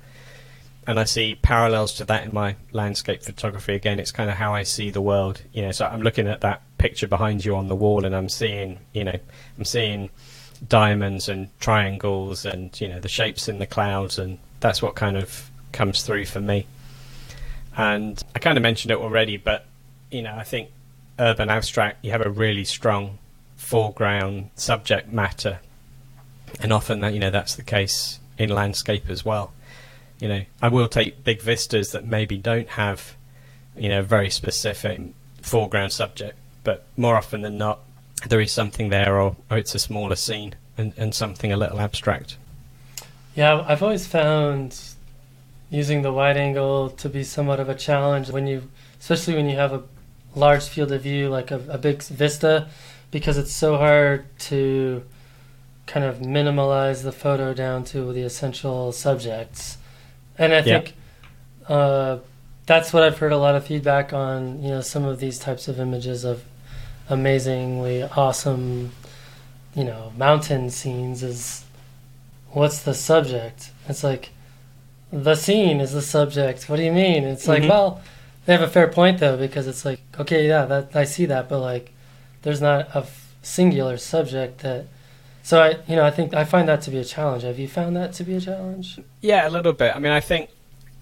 [0.88, 3.76] And I see parallels to that in my landscape photography.
[3.76, 5.42] Again, it's kind of how I see the world.
[5.54, 8.30] You know, so I'm looking at that picture behind you on the wall, and I'm
[8.30, 9.18] seeing, you know,
[9.58, 10.10] I'm seeing
[10.68, 15.18] diamonds and triangles, and you know, the shapes in the clouds, and that's what kind
[15.18, 16.66] of comes through for me.
[17.76, 19.66] And I kind of mentioned it already, but
[20.12, 20.70] you know, I think
[21.20, 23.18] urban abstract, you have a really strong
[23.56, 25.60] foreground subject matter,
[26.60, 29.54] and often that you know that's the case in landscape as well.
[30.20, 33.16] You know, I will take big vistas that maybe don't have,
[33.76, 35.02] you know, very specific
[35.42, 37.80] foreground subject, but more often than not,
[38.28, 41.80] there is something there, or, or it's a smaller scene and, and something a little
[41.80, 42.38] abstract.
[43.36, 44.80] Yeah, I've always found
[45.70, 49.56] using the wide angle to be somewhat of a challenge when you, especially when you
[49.56, 49.84] have a
[50.36, 52.68] large field of view like a, a big vista,
[53.12, 55.04] because it's so hard to
[55.86, 59.78] kind of minimalize the photo down to the essential subjects.
[60.38, 60.80] And I Yeah.
[60.80, 60.94] think
[61.68, 62.18] uh,
[62.66, 64.62] that's what I've heard a lot of feedback on.
[64.64, 66.44] You know, some of these types of images of
[67.14, 68.92] amazingly awesome,
[69.76, 71.64] you know, mountain scenes is
[72.52, 73.72] what's the subject?
[73.88, 74.30] It's like
[75.12, 76.68] the scene is the subject.
[76.70, 77.24] What do you mean?
[77.24, 77.70] It's like, Mhm.
[77.70, 78.02] well,
[78.46, 81.48] they have a fair point though because it's like, okay, yeah, that I see that,
[81.48, 81.92] but like,
[82.42, 84.86] there's not a f- singular subject that.
[85.44, 87.44] So I, you know, I think I find that to be a challenge.
[87.44, 89.00] Have you found that to be a challenge?
[89.22, 89.96] Yeah, a little bit.
[89.96, 90.50] I mean, I think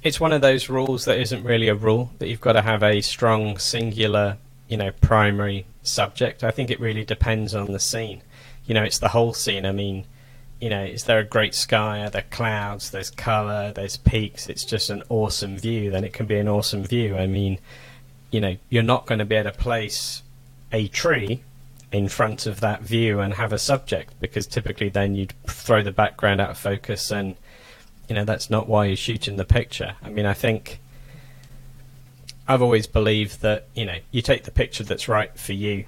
[0.04, 2.82] it's one of those rules that isn't really a rule that you've got to have
[2.82, 4.38] a strong singular,
[4.72, 6.46] you know, primary subject.
[6.46, 8.22] I think it really depends on the scene.
[8.66, 9.66] You know, it's the whole scene.
[9.66, 10.06] I mean,
[10.62, 12.00] you know, is there a great sky?
[12.06, 12.90] Are there clouds?
[12.90, 13.74] There's color.
[13.74, 14.48] There's peaks.
[14.48, 15.92] It's just an awesome view.
[15.92, 17.18] Then it can be an awesome view.
[17.18, 17.60] I mean,
[18.32, 20.24] you know, you're not going to be able to place
[20.72, 21.44] a tree
[21.92, 25.92] in front of that view and have a subject because typically then you'd throw the
[25.92, 27.36] background out of focus and
[28.08, 29.96] you know that's not why you're shooting the picture.
[30.02, 30.80] I mean, I think
[32.48, 35.86] I've always believed that you know you take the picture that's right for you.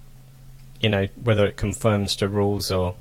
[0.81, 2.95] You know whether it conforms to rules or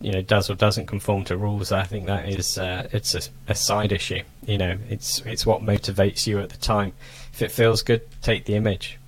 [0.00, 1.72] you know does or doesn't conform to rules.
[1.72, 4.22] I think that is uh, it's a, a side issue.
[4.46, 6.92] You know it's it's what motivates you at the time.
[7.32, 8.98] If it feels good, take the image.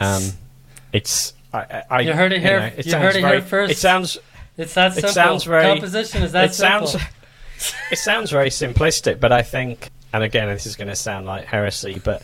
[0.00, 0.22] Um,
[0.92, 3.72] it's I, I You heard it you here- know, it you heard it here first.
[3.72, 4.18] It sounds
[4.56, 5.10] It's that It simple.
[5.10, 7.08] sounds very- Composition is that it sounds simple.
[7.92, 11.44] it sounds very simplistic, but I think, and again, this is going to sound like
[11.46, 12.22] heresy, but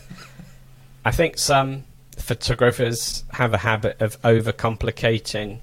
[1.07, 1.85] I think some
[2.17, 5.59] photographers have a habit of overcomplicating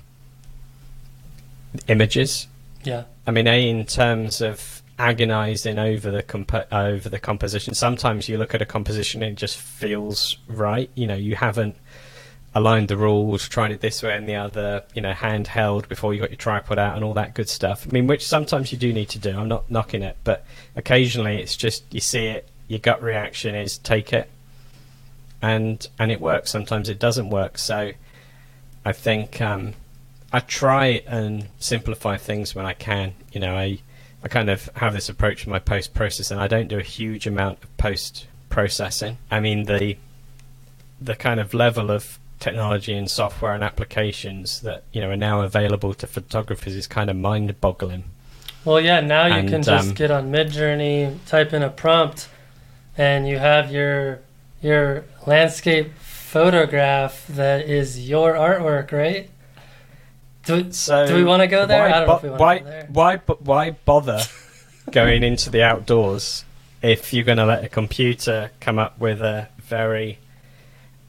[1.87, 2.47] images.
[2.83, 3.05] Yeah.
[3.27, 7.75] I mean, a in terms of agonizing over the compo- over the composition.
[7.75, 10.89] Sometimes you look at a composition and it just feels right.
[10.95, 11.77] You know, you haven't
[12.55, 14.85] aligned the rules, tried it this way and the other.
[14.95, 17.87] You know, handheld before you got your tripod out and all that good stuff.
[17.87, 19.37] I mean, which sometimes you do need to do.
[19.39, 23.77] I'm not knocking it, but occasionally it's just you see it, your gut reaction is
[23.77, 24.31] take it,
[25.53, 26.51] and and it works.
[26.51, 27.59] Sometimes it doesn't work.
[27.59, 27.93] So
[28.85, 29.41] I think.
[29.41, 29.75] Um,
[30.35, 33.15] I try and simplify things when I can.
[33.31, 33.79] You know, I
[34.25, 36.39] I kind of have this approach in my post processing.
[36.39, 39.19] I don't do a huge amount of post processing.
[39.31, 39.97] I mean the
[41.01, 45.43] the kind of level of technology and software and applications that you know are now
[45.43, 48.03] available to photographers is kind of mind boggling.
[48.65, 48.99] Well, yeah.
[48.99, 52.29] Now you And, can just um, get on Midjourney, type in a prompt,
[52.99, 54.19] and you have your
[54.65, 59.31] your landscape photograph that is your artwork, right?
[60.47, 61.81] Do, So do we want to go there?
[61.83, 62.89] why I don't know bo- if we want why there.
[62.91, 64.21] why why bother
[64.91, 66.45] going into the outdoors
[66.83, 70.19] if you're going to let a computer come up with a very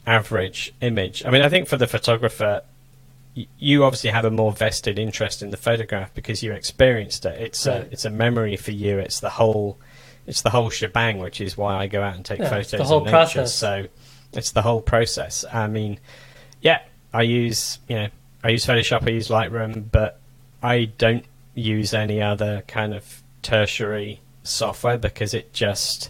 [0.06, 1.24] average image?
[1.26, 2.62] I mean, I think for the photographer,
[3.60, 7.42] you obviously have a more vested interest in the photograph because you experienced it.
[7.42, 7.82] It's Right.
[7.84, 9.00] a it's a memory for you.
[9.00, 9.78] It's the whole
[10.28, 12.82] it's the whole shebang, which is why I go out and take Yeah, photos it's
[12.82, 13.12] the whole nature.
[13.12, 13.54] process.
[13.54, 13.88] So
[14.34, 15.46] it's the whole process.
[15.52, 16.00] I mean,
[16.62, 16.82] yeah,
[17.14, 18.08] I use you know
[18.44, 20.20] I use Photoshop, I use Lightroom, but
[20.62, 26.10] I don't use any other kind of tertiary software because it just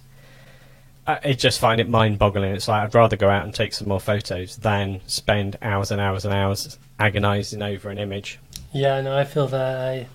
[1.08, 2.54] I I just find it mind-boggling.
[2.56, 6.02] It's like I'd rather go out and take some more photos than spend hours and
[6.02, 8.40] hours and hours agonizing over an image.
[8.74, 9.78] Yeah, no, I feel that.
[9.78, 10.08] I,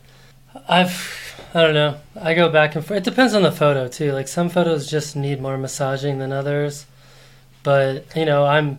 [0.68, 1.98] I've, I don't know.
[2.20, 2.98] I go back and forth.
[2.98, 4.12] It depends on the photo too.
[4.12, 6.86] Like some photos just need more massaging than others,
[7.62, 8.78] but you know, I'm,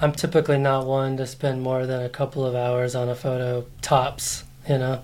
[0.00, 3.66] I'm typically not one to spend more than a couple of hours on a photo
[3.80, 4.44] tops.
[4.68, 5.02] You know.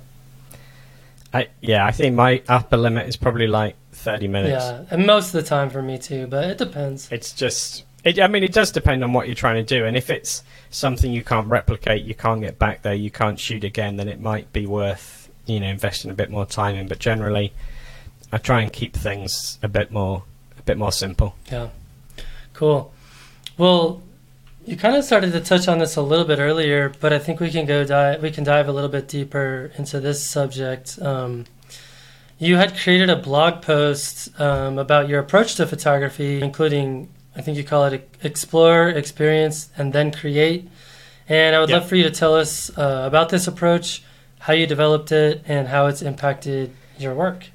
[1.33, 4.65] I yeah, I think my upper limit is probably like 30 minutes.
[4.65, 7.11] Yeah, and most of the time for me too, but it depends.
[7.11, 9.85] It's just, it, I mean, it does depend on what you're trying to do.
[9.85, 13.65] And if it's something you can't replicate, you can't get back there, you can't shoot
[13.65, 15.18] again, then it might be worth,
[15.49, 16.87] you know, investing a bit more time in.
[16.89, 17.53] But generally,
[18.33, 20.25] I try and keep things a bit more,
[20.59, 21.35] a bit more simple.
[21.51, 21.69] Yeah.
[22.55, 22.93] Cool.
[23.57, 24.03] Well,
[24.67, 27.41] you kind of started to touch on this a little bit earlier, but I think
[27.41, 30.99] we can go dive we can dive a little bit deeper into this subject.
[31.01, 31.47] Um,
[32.39, 37.57] you had created a blog post um, about your approach to photography, including I think
[37.57, 40.69] you call it explore, experience, and then create.
[41.29, 41.77] And I would Yeah.
[41.79, 44.03] love for you to tell us uh, about this approach,
[44.41, 47.47] how you developed it, and how it's impacted your work.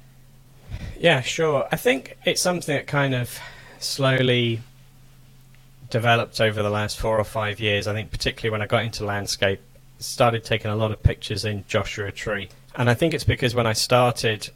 [0.98, 1.68] Yeah, sure.
[1.70, 3.38] I think it's something that kind of
[3.78, 4.60] slowly
[5.90, 7.86] developed over the last four or five years.
[7.86, 9.60] I think particularly when I got into landscape,
[9.98, 12.48] started taking a lot of pictures in Joshua Tree.
[12.74, 14.50] And I think it's because when I started,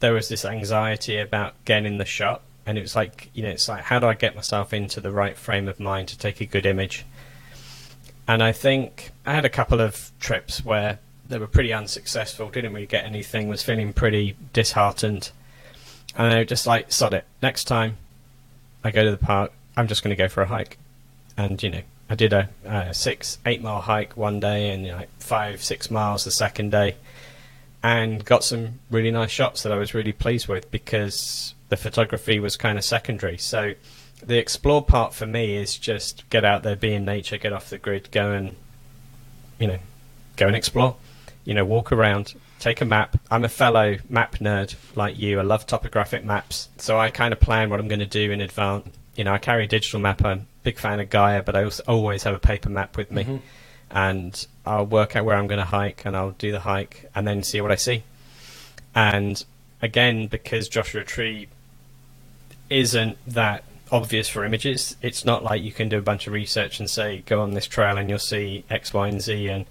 [0.00, 2.42] there was this anxiety about getting the shot.
[2.64, 5.10] And it was like, you know, it's like, how do I get myself into the
[5.10, 7.04] right frame of mind to take a good image?
[8.26, 12.72] And I think I had a couple of trips where they were pretty unsuccessful, didn't
[12.72, 15.30] really get anything, was feeling pretty disheartened.
[16.16, 17.24] And I just like, sod it.
[17.42, 17.98] Next time
[18.82, 20.78] I go to the park, I'm just going to go for a hike.
[21.36, 24.92] And, you know, I did a, a six, eight mile hike one day and you
[24.92, 26.96] know, like five, six miles the second day
[27.82, 32.40] and got some really nice shots that I was really pleased with because the photography
[32.40, 33.38] was kind of secondary.
[33.38, 33.74] So
[34.24, 37.70] the explore part for me is just get out there, be in nature, get off
[37.70, 38.56] the grid, go and
[39.58, 39.78] you know,
[40.36, 40.96] go and explore.
[41.48, 43.18] You know, walk around, take a map.
[43.30, 45.38] I'm a fellow map nerd like you.
[45.40, 48.42] I love topographic maps, so I kind of plan what I'm going to do in
[48.42, 48.86] advance.
[49.16, 50.22] You know, I carry a digital map.
[50.22, 53.10] I'm a big fan of Gaia, but I also always have a paper map with
[53.10, 53.40] me, Mhm.
[53.90, 57.26] and I'll work out where I'm going to hike, and I'll do the hike, and
[57.26, 58.02] then see what I see.
[58.94, 59.42] And
[59.80, 61.48] again, because Joshua Tree
[62.68, 66.78] isn't that obvious for images, it's not like you can do a bunch of research
[66.78, 69.64] and say, go on this trail and you'll see X, Y, and Z, and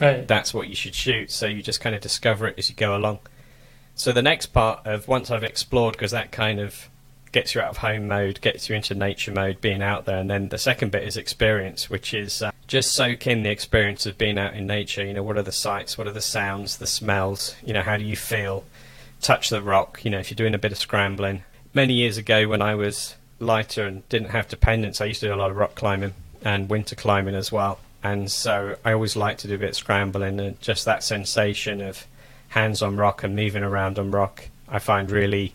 [0.00, 0.26] Right.
[0.26, 1.30] that's what you should shoot.
[1.30, 3.20] So you just kind of discover it as you go along.
[3.94, 6.90] So the next part of once I've explored, because that kind of
[7.32, 10.30] gets you out of home mode, gets you into nature mode, being out there, and
[10.30, 14.18] then the second bit is experience, which is uh, just soak in the experience of
[14.18, 15.04] being out in nature.
[15.04, 17.54] You know, what are the sights, what are the sounds, the smells?
[17.64, 18.64] You know, how do you feel?
[19.20, 20.04] Touch the rock.
[20.04, 21.42] You know, if you're doing a bit of scrambling.
[21.72, 25.34] Many years ago, when I was lighter and didn't have dependence, I used to do
[25.34, 27.78] a lot of rock climbing and winter climbing as well.
[28.12, 31.80] And so I always like to do a bit of scrambling and just that sensation
[31.80, 32.06] of
[32.50, 34.48] hands on rock and moving around on rock.
[34.68, 35.54] I find really,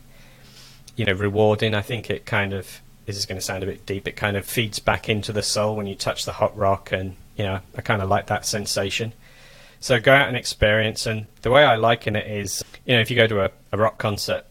[0.97, 1.73] you know, rewarding.
[1.73, 4.05] I think it kind of this is going to sound a bit deep.
[4.05, 7.15] It kind of feeds back into the soul when you touch the hot rock, and
[7.37, 9.13] you know, I kind of like that sensation.
[9.79, 11.05] So go out and experience.
[11.05, 13.77] And the way I liken it is, you know, if you go to a, a
[13.77, 14.43] rock concert,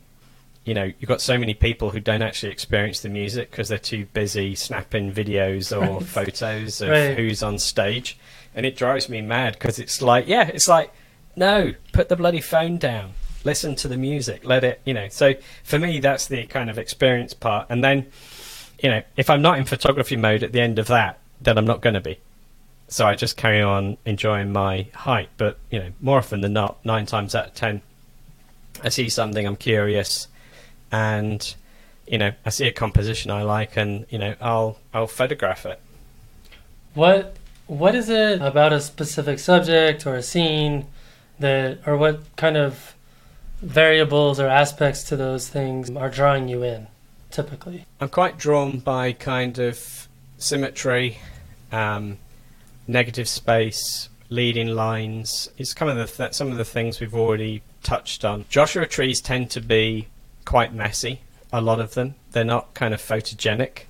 [0.70, 3.76] you know, you've got so many people who don't actually experience the music because they're
[3.76, 6.02] too busy snapping videos or Right.
[6.06, 7.16] photos of Right.
[7.16, 8.16] who's on stage.
[8.54, 10.92] And it drives me mad because it's like, yeah, it's like,
[11.34, 13.14] no, put the bloody phone down.
[13.42, 14.44] Listen to the music.
[14.44, 15.08] Let it, you know.
[15.08, 17.66] So for me, that's the kind of experience part.
[17.68, 18.06] And then,
[18.80, 21.66] you know, if I'm not in photography mode at the end of that, then I'm
[21.66, 22.20] not going to be.
[22.86, 25.30] So I just carry on enjoying my hike.
[25.36, 27.82] But, you know, more often than not, nine times out of ten,
[28.84, 30.28] I see something, I'm curious,
[30.92, 31.54] and,
[32.06, 35.80] you know, I see a composition I like, and, you know, I'll, I'll photograph it.
[36.94, 37.36] What
[37.70, 40.86] what is it about a specific subject or a scene
[41.38, 42.96] that or what kind of
[43.62, 46.88] variables or aspects to those things are drawing you in
[47.30, 47.86] typically?
[48.00, 51.18] I'm quite drawn by kind of symmetry,
[51.70, 52.18] um,
[52.88, 55.48] negative space, leading lines.
[55.56, 58.46] It's kind of the th- some of the things we've already touched on.
[58.48, 60.08] Joshua trees tend to be
[60.50, 61.20] quite messy.
[61.52, 62.16] A lot of them.
[62.32, 63.82] They're not kind of photogenic.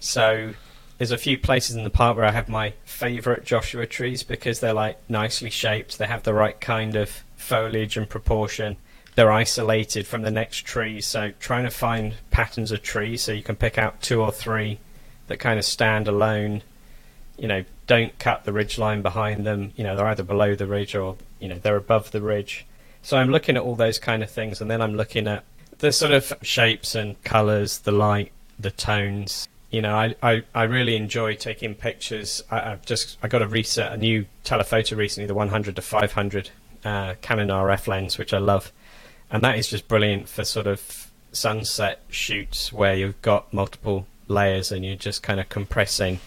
[0.00, 0.54] So
[0.98, 4.58] there's a few places in the park where I have my favourite Joshua trees because
[4.58, 5.98] they're like nicely shaped.
[5.98, 8.78] They have the right kind of foliage and proportion.
[9.14, 11.00] They're isolated from the next tree.
[11.00, 14.80] So trying to find patterns of trees so you can pick out two or three
[15.28, 16.62] that kind of stand alone.
[17.38, 19.70] You know, don't cut the ridge line behind them.
[19.76, 22.66] You know, they're either below the ridge or you know they're above the ridge.
[23.02, 25.44] So I'm looking at all those kind of things, and then I'm looking at
[25.82, 29.48] the sort of shapes and colours, the light, the tones.
[29.72, 32.40] You know, I, I, I really enjoy taking pictures.
[32.52, 36.50] I, I've just I got a reset a new telephoto recently, the 100 to 500
[36.84, 38.70] uh, Canon RF lens, which I love,
[39.28, 44.70] and that is just brilliant for sort of sunset shoots where you've got multiple layers
[44.70, 46.20] and you're just kind of compressing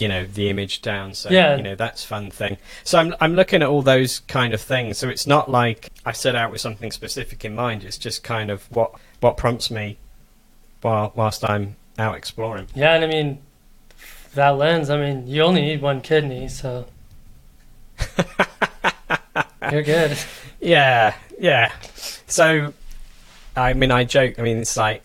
[0.00, 1.14] you know the image down.
[1.14, 1.56] So Yeah.
[1.56, 2.56] you know that's fun thing.
[2.84, 4.98] So I'm, I'm looking at all those kind of things.
[4.98, 7.84] So it's not like i set out with something specific in mind.
[7.84, 9.98] It's just kind of what what prompts me
[10.80, 12.66] while whilst i'm out exploring.
[12.74, 13.38] Yeah, and I mean
[14.34, 16.86] that lens, I mean, you only need one kidney, so
[19.70, 20.16] you're good.
[20.60, 21.72] yeah yeah.
[22.26, 22.72] So
[23.56, 25.02] i mean i joke i mean it's like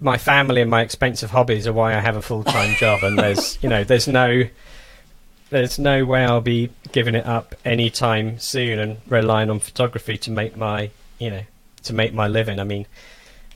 [0.00, 3.62] my family and my expensive hobbies are why i have a full-time job and there's
[3.62, 4.42] you know there's no
[5.50, 10.30] there's no way i'll be giving it up anytime soon and relying on photography to
[10.30, 11.42] make my you know
[11.82, 12.58] to make my living.
[12.58, 12.86] I mean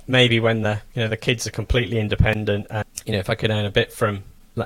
[0.07, 3.35] maybe when the you know the kids are completely independent and you know if i
[3.35, 4.23] could earn a bit from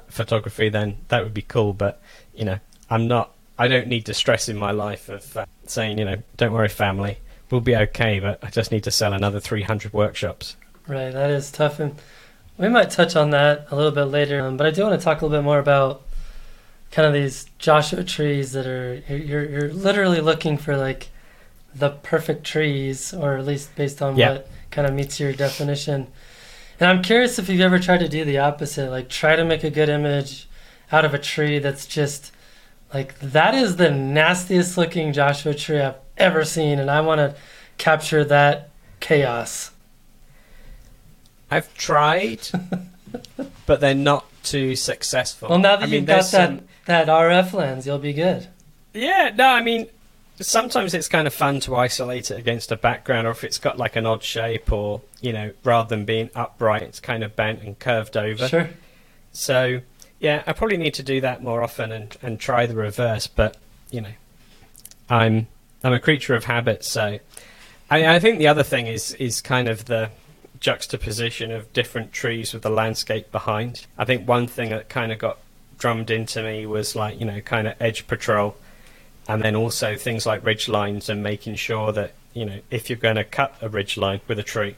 [0.08, 2.02] photography then that would be cool but
[2.34, 2.58] you know
[2.90, 6.16] i'm not i don't need the stress in my life of uh, saying you know
[6.36, 7.18] don't worry family
[7.52, 10.56] we'll be okay but i just need to sell another 300 workshops
[10.88, 11.94] Right, that is tough, and
[12.56, 14.40] we might touch on that a little bit later.
[14.40, 16.02] Um, but I do want to talk a little bit more about
[16.90, 21.08] kind of these Joshua trees that are you're you're literally looking for like
[21.74, 24.32] the perfect trees, or at least based on Yeah.
[24.32, 26.06] what kind of meets your definition.
[26.80, 29.64] And I'm curious if you've ever tried to do the opposite, like try to make
[29.64, 30.48] a good image
[30.90, 32.32] out of a tree that's just
[32.94, 37.34] like that is the nastiest looking Joshua tree I've ever seen, and I want to
[37.76, 38.70] capture that
[39.00, 39.72] chaos.
[41.50, 42.40] I've tried
[43.66, 46.60] but they're not too successful Well, now that I mean, you've got there's that some-
[46.86, 48.46] that RF lens, you'll be good.
[48.94, 49.88] Yeah, no, I mean,
[50.40, 53.76] sometimes it's kind of fun to isolate it against a background, or if it's got
[53.76, 57.60] like an odd shape, or you know, rather than being upright, it's kind of bent
[57.62, 58.48] and curved over.
[58.48, 58.70] Sure.
[59.32, 59.80] So
[60.18, 63.26] yeah, I probably need to do that more often and, and try the reverse.
[63.26, 63.58] But
[63.90, 64.12] you know,
[65.10, 65.46] I'm
[65.84, 67.18] I'm a creature of habit, so
[67.90, 70.08] I, I think the other thing is is kind of the
[70.60, 73.86] juxtaposition of different trees with the landscape behind.
[73.96, 75.38] I think one thing that kind of got
[75.78, 78.56] drummed into me was like you know kind of edge patrol
[79.28, 82.98] and then also things like ridge lines and making sure that you know if you're
[82.98, 84.74] going to cut a ridge line with a tree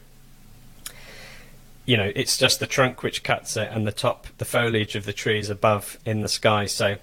[1.85, 5.05] you know it's just the trunk which cuts it and the top the foliage of
[5.05, 6.95] the tree is above in the sky so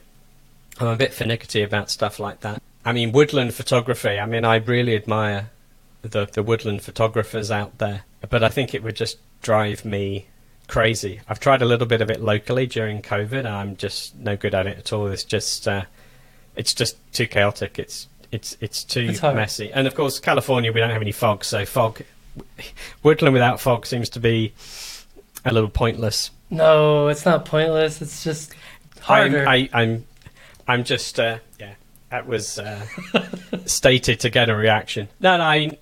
[0.78, 4.56] i'm a bit finicky about stuff like that i mean woodland photography i mean i
[4.56, 5.50] really admire
[6.02, 10.26] the the woodland photographers out there but i think it would just drive me
[10.66, 14.54] crazy i've tried a little bit of it locally during covid i'm just no good
[14.54, 15.82] at it at all it's just uh,
[16.58, 17.78] it's just too chaotic.
[17.78, 19.72] It's it's it's too It's messy.
[19.72, 22.02] And of course, California, we don't have any fog, so fog,
[23.02, 24.52] woodland without fog seems to be
[25.44, 26.30] a little pointless.
[26.50, 28.02] No, it's not pointless.
[28.02, 28.52] It's just
[29.08, 29.48] I'm, harder.
[29.48, 30.04] I, I'm
[30.66, 31.74] I'm just uh, yeah.
[32.10, 32.84] That was uh,
[33.66, 35.08] stated to get a reaction.
[35.20, 35.44] No, no.
[35.44, 35.78] I,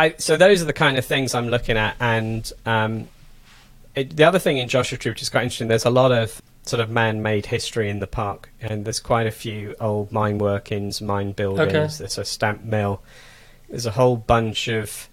[0.00, 3.08] I so those are the kind of things I'm looking at, and um,
[3.94, 6.40] it, the other thing in Joshua Tree, which is quite interesting, there's a lot of
[6.62, 11.02] sort of man-made history in the park, and there's quite a few old mine workings,
[11.02, 11.68] mine buildings.
[11.68, 11.86] Okay.
[11.98, 13.02] There's a stamp mill.
[13.68, 15.08] There's a whole bunch of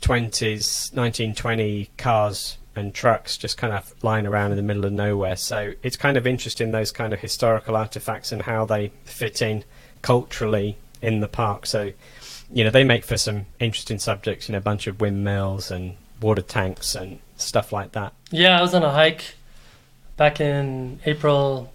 [0.00, 5.36] 20s, 1920 cars and trucks just kind of lying around in the middle of nowhere.
[5.36, 9.64] So it's kind of interesting those kind of historical artifacts and how they fit in
[10.02, 11.66] culturally in the park.
[11.66, 11.92] So
[12.54, 14.48] you know they make for some interesting subjects.
[14.48, 18.14] You know, a bunch of windmills and water tanks and stuff like that.
[18.30, 19.34] yeah, I was on a hike
[20.16, 21.72] back in April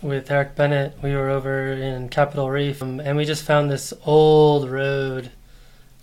[0.00, 0.96] with Eric Bennett.
[1.02, 5.30] We were over in Capitol Reef, um, and we just found this old road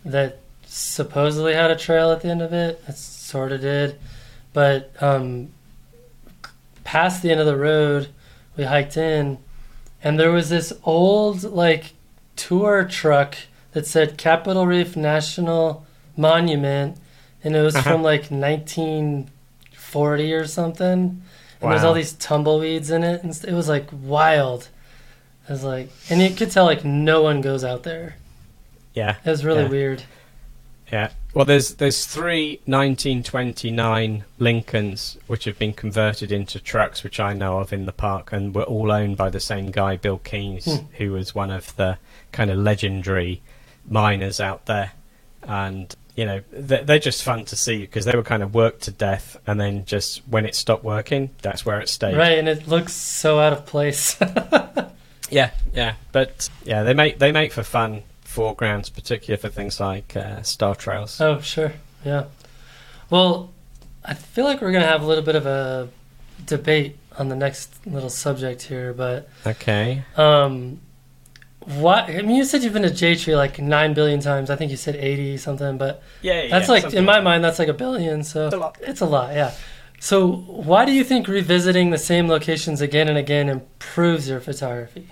[0.05, 2.81] that supposedly had a trail at the end of it.
[2.87, 3.99] It sort of did,
[4.53, 5.49] but um,
[6.83, 8.09] past the end of the road,
[8.55, 9.39] we hiked in,
[10.03, 11.93] and there was this old like
[12.35, 13.35] tour truck
[13.73, 15.85] that said Capitol Reef National
[16.17, 16.97] Monument,
[17.43, 17.91] and it was Uh-huh.
[17.91, 21.21] from like 1940 or something.
[21.61, 24.69] And there's all these tumbleweeds in it, and it was like wild.
[25.47, 28.15] It was like, and you could tell like no one goes out there.
[28.93, 29.69] Yeah, It was really Yeah.
[29.69, 30.03] weird.
[30.91, 31.09] yeah.
[31.33, 37.59] Well, there's there's three 1929 Lincolns which have been converted into trucks, which I know
[37.59, 40.85] of in the park, and were all owned by the same guy, Bill Keys, Hmm.
[40.97, 41.97] who was one of the
[42.31, 43.41] kind of legendary
[43.89, 44.91] miners out there.
[45.43, 48.91] And you know, they're, just fun to see because they were kind of worked to
[48.91, 52.17] death, and then just when it stopped working, that's where it stayed.
[52.17, 54.19] Right, and it looks so out of place.
[55.31, 60.15] Yeah, yeah, but yeah, they make they make for fun foregrounds, particularly for things like
[60.15, 61.21] uh, star trails.
[61.21, 61.73] oh, sure.
[62.03, 62.25] Yeah.
[63.09, 63.51] Well,
[64.03, 65.89] I feel like we're to have a little bit of a
[66.45, 70.03] debate on the next little subject here, but Okay.
[70.15, 70.79] um
[71.65, 74.49] what I mean you said you've been to J Tree like 9 billion times.
[74.49, 76.49] I think you said 80 something, but Yeah, yeah.
[76.49, 78.23] That's like in my mind, that's like a billion.
[78.23, 78.77] So It's a lot.
[78.81, 79.53] It's a lot, yeah.
[79.99, 85.09] So why do you think revisiting the same locations again and again improves your photography?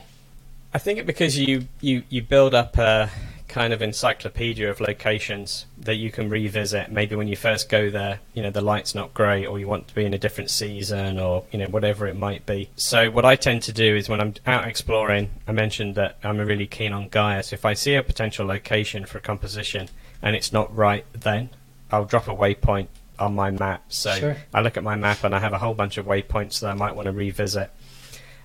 [0.74, 3.10] I think it because you, you, you build up a
[3.48, 6.92] kind of encyclopedia of locations that you can revisit.
[6.92, 9.88] Maybe when you first go there, you know, the light's not great or you want
[9.88, 12.70] to be in a different season or, you know, whatever it might be.
[12.76, 16.38] So what I tend to do is when I'm out exploring, I mentioned that I'm
[16.38, 17.42] really keen on Gaia.
[17.44, 19.88] So if I see a potential location for a composition
[20.22, 21.50] and it's not right then,
[21.92, 22.88] I'll drop a waypoint
[23.18, 23.84] on my map.
[23.88, 24.38] So Sure.
[24.54, 26.74] I look at my map and I have a whole bunch of waypoints that I
[26.74, 27.72] might want to revisit.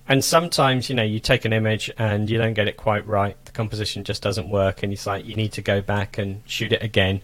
[0.07, 3.37] And sometimes, you know, you take an image and you don't get it quite right.
[3.45, 6.73] The composition just doesn't work, and it's like you need to go back and shoot
[6.73, 7.21] it again.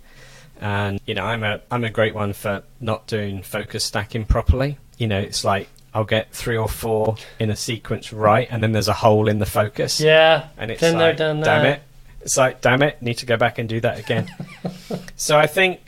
[0.62, 4.78] And you know, I'm a I'm a great one for not doing focus stacking properly.
[4.98, 8.72] You know, it's like I'll get three or four in a sequence right, and then
[8.72, 10.00] there's a hole in the focus.
[10.00, 11.82] Yeah, And it's like, damn it.
[12.22, 14.30] It's like, damn it, need to go back and do that again.
[15.16, 15.80] so I think,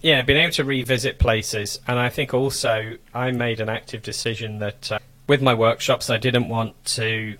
[0.00, 4.58] yeah, being able to revisit places, and I think also I made an active decision
[4.60, 7.36] that uh, with my workshops, I didn't want to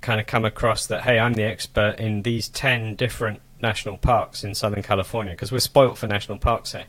[0.00, 4.44] kind of come across that, hey, I'm the expert in these 10 different national parks
[4.44, 6.84] in Southern California, because we're spoilt for national parks here.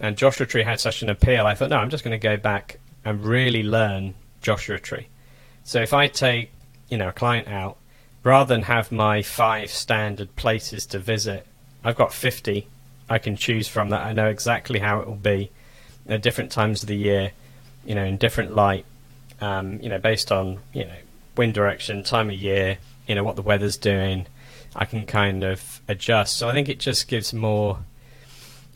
[0.00, 2.36] And Joshua Tree had such an appeal, I thought, no, I'm just going to go
[2.36, 5.08] back and really learn Joshua Tree.
[5.62, 6.50] So if I take,
[6.88, 7.76] you know, a client out,
[8.22, 11.46] rather than have my five standard places to visit,
[11.84, 12.66] I've got 50
[13.08, 15.50] I can choose from that I know exactly how it will be
[16.08, 17.32] at different times of the year,
[17.84, 18.84] you know, in different light,
[19.40, 20.96] um, you know, based on, you know,
[21.36, 24.26] wind direction, time of year, you know, what the weather's doing.
[24.76, 26.36] I can kind of adjust.
[26.36, 27.78] So I think it just gives more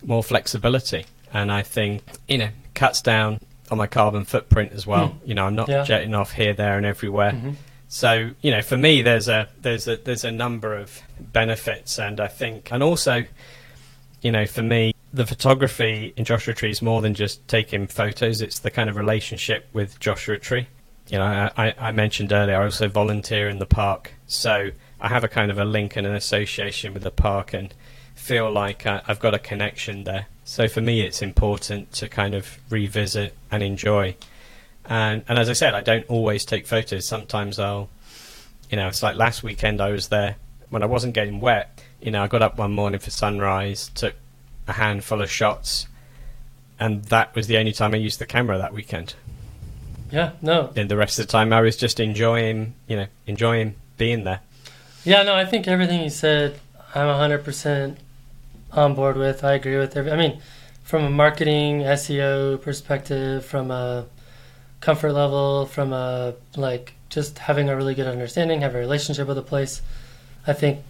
[0.05, 3.41] more flexibility, and I think you know cuts down
[3.71, 5.09] on my carbon footprint as well.
[5.09, 5.29] Mm.
[5.29, 5.83] You know, I'm not Yeah.
[5.83, 7.33] jetting off here, there, and everywhere.
[7.33, 7.57] Mhm.
[7.89, 12.21] So you know, for me, there's a there's a there's a number of benefits, and
[12.21, 13.25] I think, and also,
[14.23, 18.41] you know, for me, the photography in Joshua Tree is more than just taking photos.
[18.41, 20.67] It's the kind of relationship with Joshua Tree.
[21.09, 25.25] You know, I, I mentioned earlier, I also volunteer in the park, so I have
[25.25, 27.73] a kind of a link and an association with the park, and
[28.15, 30.27] feel like I, I've got a connection there.
[30.45, 34.17] So for me, it's important to kind of revisit and enjoy.
[34.85, 37.07] And and as I said, I don't always take photos.
[37.07, 37.89] Sometimes I'll,
[38.71, 40.37] you know, it's like last weekend I was there
[40.69, 41.83] when I wasn't getting wet.
[42.03, 44.15] You know, I got up one morning for sunrise, took
[44.69, 45.89] a handful of shots,
[46.79, 49.15] and that was the only time I used the camera that weekend.
[50.13, 50.69] Yeah, no.
[50.69, 54.41] Then the rest of the time I was just enjoying, you know, enjoying being there.
[55.05, 56.61] Yeah, no, I think everything you said,
[56.95, 57.97] I'm 100%
[58.73, 59.45] on board with.
[59.45, 60.13] I agree with every.
[60.13, 60.41] I mean,
[60.83, 64.07] from a marketing, SEO perspective, from a
[64.81, 69.39] comfort level, from a like just having a really good understanding, have a relationship with
[69.39, 69.83] a place,
[70.47, 70.81] I think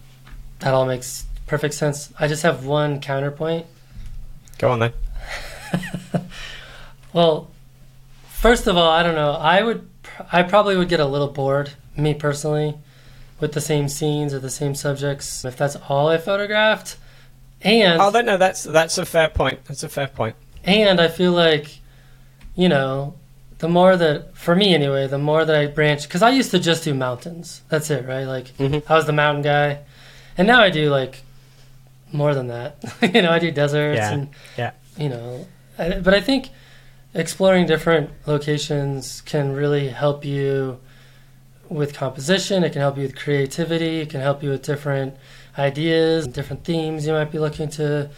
[0.59, 2.13] that all makes perfect sense.
[2.19, 3.65] I just have one counterpoint.
[4.59, 4.93] Go on then.
[7.11, 7.49] Well,
[8.29, 9.31] first of all, I don't know.
[9.31, 9.89] I would,
[10.31, 12.75] I probably would get a little bored, me personally,
[13.39, 16.97] with the same scenes or the same subjects if that's all I photographed.
[17.63, 19.65] And Oh, no, that's that's a fair point.
[19.65, 20.35] That's a fair point.
[20.63, 21.79] and I feel like,
[22.55, 23.15] you know,
[23.57, 26.59] the more that for me anyway, the more that I branch because I used to
[26.59, 27.63] just do mountains.
[27.69, 28.25] That's it, right?
[28.25, 28.83] Like Mhm.
[28.87, 29.79] I was the mountain guy,
[30.37, 31.23] and now I do like
[32.11, 32.77] more than that.
[33.13, 34.71] you know, I do deserts Yeah, and yeah.
[34.97, 35.47] you know,
[35.77, 36.49] I- but I think
[37.13, 40.79] exploring different locations can really help you
[41.69, 42.63] with composition.
[42.63, 43.99] It can help you with creativity.
[44.01, 45.15] It can help you with different
[45.57, 48.09] ideas, different themes you might be looking to,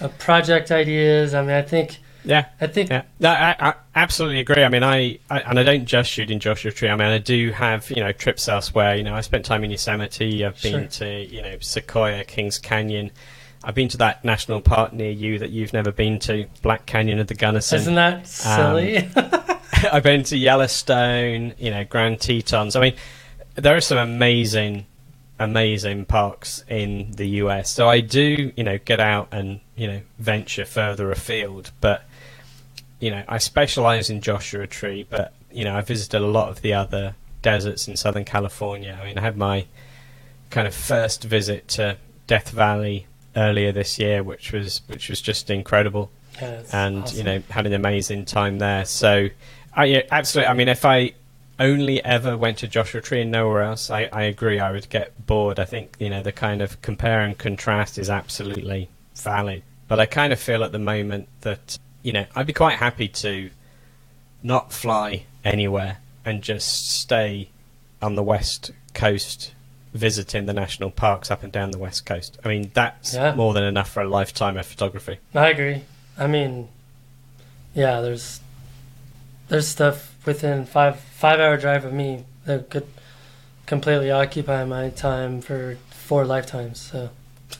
[0.00, 1.34] uh, project ideas.
[1.34, 3.02] I mean, I think, Yeah, I think, yeah.
[3.18, 4.62] No, I, I absolutely agree.
[4.62, 6.88] I mean, I, I and I don't just shoot in Joshua Tree.
[6.88, 8.94] I mean, I do have you know trips elsewhere.
[8.96, 10.44] You know, I spent time in Yosemite.
[10.44, 13.10] I've been to you know Sequoia, Kings Canyon.
[13.62, 17.18] I've been to that national park near you that you've never been to, Black Canyon
[17.18, 17.78] of the Gunnison.
[17.78, 19.08] isn't that um, silly?
[19.92, 22.76] I've been to Yellowstone, you know, Grand Tetons.
[22.76, 22.94] I mean,
[23.54, 24.86] there are some amazing,
[25.38, 27.70] amazing parks in the US.
[27.70, 31.70] So I do, you know, get out and, you know, venture further afield.
[31.80, 32.04] But,
[32.98, 36.62] you know, I specialize in Joshua Tree, but, you know, I visited a lot of
[36.62, 38.98] the other deserts in Southern California.
[39.00, 39.66] I mean, I had my
[40.50, 41.96] kind of first visit to
[42.26, 43.06] Death Valley
[43.36, 46.10] earlier this year, which was which was just incredible
[46.40, 47.18] Yeah, and awesome.
[47.18, 48.84] you know had an amazing time there.
[48.84, 49.28] So,
[49.74, 50.48] I yeah, absolutely.
[50.50, 51.12] I mean, if I
[51.58, 54.58] only ever went to Joshua Tree and nowhere else, I, I agree.
[54.58, 55.58] I would get bored.
[55.58, 59.62] I think you know the kind of compare and contrast is absolutely valid.
[59.88, 63.08] But I kind of feel at the moment that you know I'd be quite happy
[63.08, 63.50] to
[64.42, 67.48] not fly anywhere and just stay
[68.00, 69.52] on the west coast
[69.92, 72.38] visiting the national parks up and down the west coast.
[72.44, 73.34] I mean, that's Yeah.
[73.34, 75.18] more than enough for a lifetime of photography.
[75.34, 75.82] I agree.
[76.18, 76.68] I mean,
[77.74, 78.40] yeah, there's
[79.48, 82.86] there's stuff within five five hour drive of me that could
[83.66, 86.78] completely occupy my time for four lifetimes.
[86.80, 87.10] So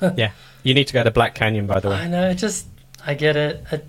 [0.17, 0.31] yeah,
[0.63, 1.97] You need to go to Black Canyon, by the way.
[1.97, 2.67] I know it just
[3.05, 3.65] I get it.
[3.73, 3.81] I,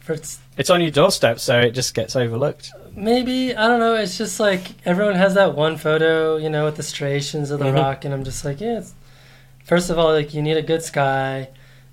[0.00, 2.70] for it's, It's on your doorstep, so it just gets overlooked.
[2.96, 3.94] Maybe I don't know.
[3.94, 7.66] It's just like everyone has that one photo, you know, with the striations of the
[7.66, 7.74] Mhm.
[7.74, 8.78] rock, and I'm just like, yeah.
[8.78, 8.94] It's,
[9.64, 11.48] first of all, like you need a good sky.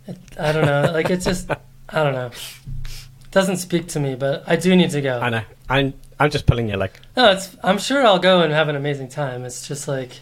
[0.07, 0.91] It, I don't know.
[0.93, 1.51] like it's just
[1.89, 2.27] I don't know.
[2.27, 5.19] It doesn't speak to me, but I do need to go.
[5.19, 5.41] I know.
[5.69, 6.91] I'm I'm just pulling your leg.
[7.17, 7.55] No, it's.
[7.63, 9.43] I'm sure I'll go and have an amazing time.
[9.45, 10.21] It's just like,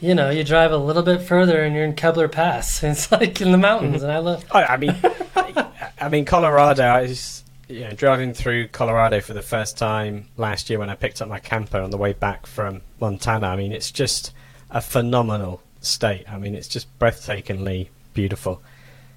[0.00, 2.82] you know, you drive a little bit further and you're in Kebler Pass.
[2.90, 4.44] It's like in the mountains, and I love.
[4.52, 4.94] I, I mean,
[6.00, 6.84] I mean Colorado.
[6.84, 10.94] I was you know, driving through Colorado for the first time last year when I
[10.94, 13.48] picked up my camper on the way back from Montana.
[13.48, 14.32] I mean, it's just
[14.70, 16.24] a phenomenal state.
[16.30, 18.62] I mean, it's just breathtakingly beautiful.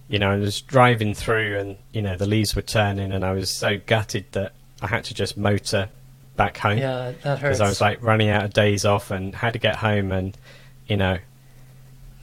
[0.08, 3.32] You know, I was driving through, and you know, the leaves were turning, and I
[3.32, 5.90] was so gutted that I had to just motor
[6.36, 6.78] back home.
[6.78, 7.42] Yeah, that hurts.
[7.42, 10.38] because I was like running out of days off and had to get home and
[10.86, 11.18] you know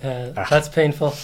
[0.05, 0.47] Ah.
[0.51, 1.15] that's painful.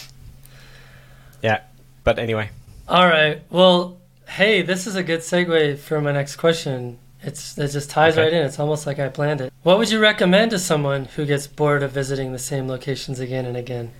[1.42, 1.60] yeah
[2.04, 2.48] but anyway
[2.88, 3.42] All right.
[3.50, 3.97] Well,
[4.28, 6.98] hey, this is a good segue for my next question.
[7.22, 8.24] It's it just ties Okay.
[8.24, 8.44] right in.
[8.44, 9.52] It's almost like I planned it.
[9.62, 13.44] What would you recommend to someone who gets bored of visiting the same locations again
[13.44, 13.90] and again?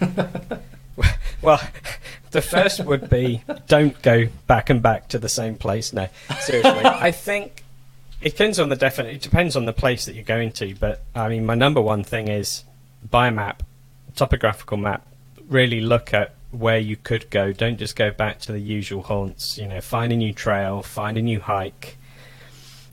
[1.42, 1.60] well
[2.32, 6.08] the first would be don't go back and back to the same place no
[6.40, 7.62] seriously i think
[8.20, 11.02] it depends on the definite it depends on the place that you're going to but
[11.14, 12.64] i mean my number one thing is
[13.08, 13.62] buy a map,
[14.16, 15.06] topographical map,
[15.48, 17.52] really look at where you could go.
[17.52, 19.58] Don't just go back to the usual haunts.
[19.58, 21.96] You know, find a new trail, find a new hike.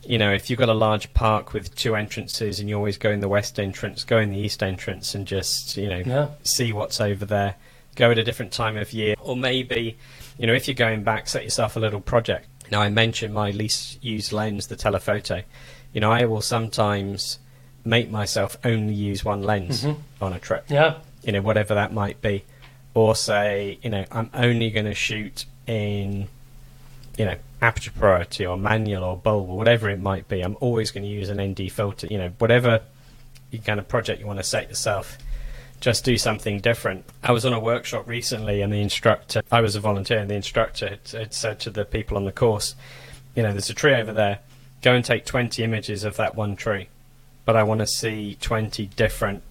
[0.03, 3.12] You know, if you've got a large park with two entrances and you always go
[3.12, 6.28] in the west entrance, go in the east entrance and just, you know, Yeah.
[6.43, 7.55] see what's over there.
[7.95, 9.14] Go at a different time of year.
[9.20, 9.97] Or maybe,
[10.39, 12.47] you know, if you're going back, set yourself a little project.
[12.72, 15.43] Now, I mentioned my least used lens, the telephoto.
[15.93, 17.38] You know, I will sometimes
[17.86, 19.97] make myself only use one lens Mhm.
[20.22, 20.95] on a trip Yeah.
[21.24, 22.43] you know, whatever that might be,
[22.93, 26.27] or say, you know, I'm only going to shoot in,
[27.17, 30.41] you know, aperture priority or manual or bulb or whatever it might be.
[30.41, 32.81] I'm always going to use an ND filter, you know, whatever
[33.59, 35.17] kind of project you want to set yourself.
[35.79, 37.05] Just do something different.
[37.23, 40.35] I was on a workshop recently, and the instructor, I was a volunteer, and the
[40.35, 42.75] instructor had, had said to the people on the course,
[43.35, 44.39] you know, there's a tree over there.
[44.81, 46.87] Go and take 20 images of that one tree,
[47.45, 49.43] but I want to see 20 different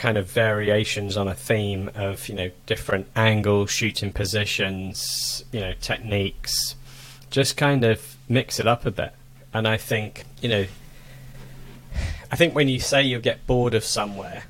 [0.00, 5.74] kind of variations on a theme of you know different angles, shooting positions, you know
[5.80, 6.74] techniques.
[7.30, 9.12] Just kind of mix it up a bit,
[9.52, 10.66] and I think you know.
[12.32, 14.44] I think when you say you get bored of somewhere,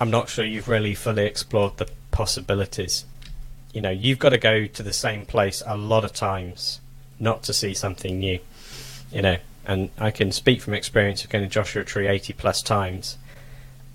[0.00, 3.04] I'm not sure you've really fully explored the possibilities.
[3.72, 6.80] You know, you've got to go to the same place a lot of times
[7.20, 8.40] not to see something new.
[9.12, 12.62] You know, and I can speak from experience of going to Joshua Tree 80 plus
[12.62, 13.16] times.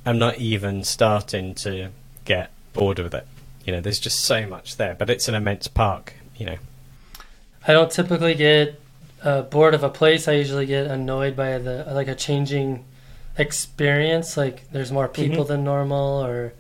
[0.06, 1.90] I'm not even starting to
[2.26, 3.26] get bored with it.
[3.66, 6.14] You know, there's just so much there, but it's an immense park.
[6.38, 6.58] You know,
[7.68, 8.80] I don't typically get
[9.24, 10.28] uh, bored of a place.
[10.28, 12.86] I usually get annoyed by the like a changing
[13.38, 14.38] experience.
[14.38, 15.48] Like there's more people Mhm.
[15.48, 16.54] than normal, or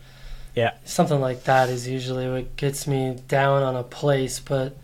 [0.55, 0.71] Yeah.
[0.85, 4.39] something like that is usually what gets me down on a place.
[4.39, 4.75] But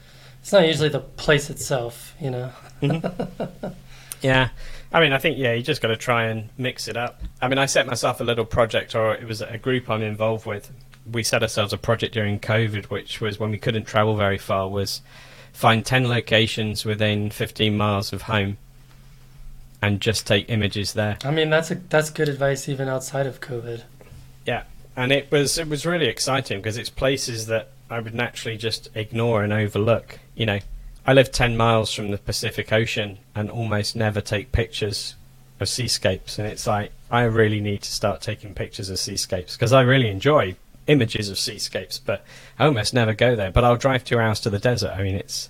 [0.41, 2.14] it's not usually the place itself.
[2.22, 2.51] You know.
[4.22, 4.49] yeah.
[4.94, 7.22] I mean, I think yeah, you just got to try and mix it up.
[7.42, 10.46] I mean, I set myself a little project, or it was a group I'm involved
[10.46, 10.72] with.
[11.10, 14.68] We set ourselves a project during COVID, which was when we couldn't travel very far.
[14.68, 15.02] Was
[15.54, 18.58] find ten locations within 15 miles of home,
[19.82, 21.18] and just take images there.
[21.24, 23.84] I mean, that's a that's good advice even outside of COVID.
[24.46, 24.64] Yeah,
[24.98, 28.89] and it was it was really exciting because it's places that I would naturally just
[28.94, 30.20] ignore and overlook.
[30.36, 30.60] You know,
[31.06, 35.16] I live ten miles from the Pacific Ocean and almost never take pictures
[35.60, 39.74] of seascapes, and it's like I really need to start taking pictures of seascapes because
[39.74, 40.56] I really enjoy
[40.88, 42.24] images of seascapes, but
[42.60, 43.52] I almost never go there.
[43.52, 44.91] But I'll drive two hours to the desert.
[44.95, 45.49] I mean, it's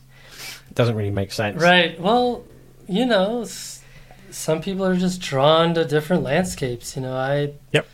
[0.69, 1.61] it doesn't really make sense.
[1.61, 1.99] Right.
[1.99, 2.43] Well,
[2.87, 3.81] you know, s-
[4.29, 6.95] some people are just drawn to different landscapes.
[6.95, 7.87] You know, I Yep.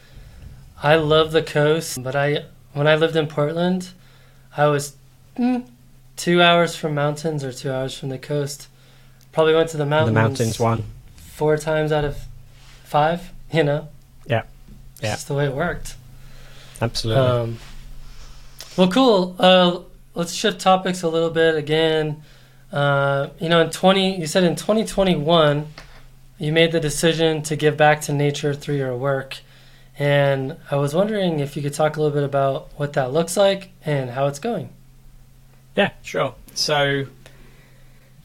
[0.84, 3.90] I love the coast, but I when I lived in Portland,
[4.56, 4.96] I was
[5.38, 5.68] mm,
[6.18, 8.68] two hours from mountains or two hours from the coast.
[9.32, 10.16] Probably went to the mountains.
[10.16, 10.60] The mountains.
[10.60, 10.84] one.
[11.16, 12.18] four times out of
[12.84, 13.32] five.
[13.54, 13.88] You know.
[14.26, 14.44] Yeah.
[15.02, 15.12] Yeah.
[15.12, 15.96] just the way it worked.
[16.82, 17.24] Absolutely.
[17.24, 17.58] Um,
[18.76, 19.36] well, cool.
[19.40, 19.80] Uh,
[20.16, 22.24] let's shift topics a little bit again.
[22.72, 25.68] Uh, you know, in twenty, you said in twenty twenty one,
[26.38, 29.38] you made the decision to give back to nature through your work,
[29.98, 33.38] and I was wondering if you could talk a little bit about what that looks
[33.38, 34.70] like and how it's going.
[35.78, 36.34] Yeah, sure.
[36.56, 37.06] So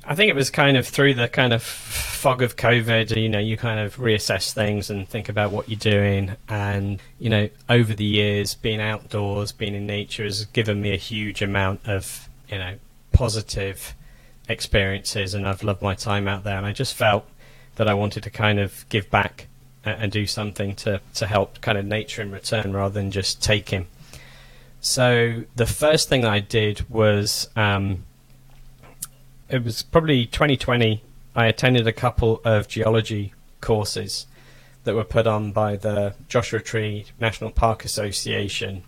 [0.04, 3.38] I think it was kind of through the kind of fog of COVID, you know,
[3.38, 6.34] you kind of reassess things and think about what you're doing.
[6.48, 10.96] And, you know, over the years, being outdoors, being in nature has given me a
[10.96, 12.76] huge amount of, you know,
[13.12, 13.94] positive
[14.48, 15.34] experiences.
[15.34, 16.56] And I've loved my time out there.
[16.56, 17.28] And I just felt
[17.76, 19.46] that I wanted to kind of give back
[19.84, 23.88] and do something to, to help kind of nature in return rather than just taking.
[24.82, 28.02] So the first thing I did was um,
[29.48, 31.00] it was probably 2020.
[31.36, 34.26] I attended a couple of geology courses
[34.82, 38.82] that were put on by the Joshua Tree National Park Association.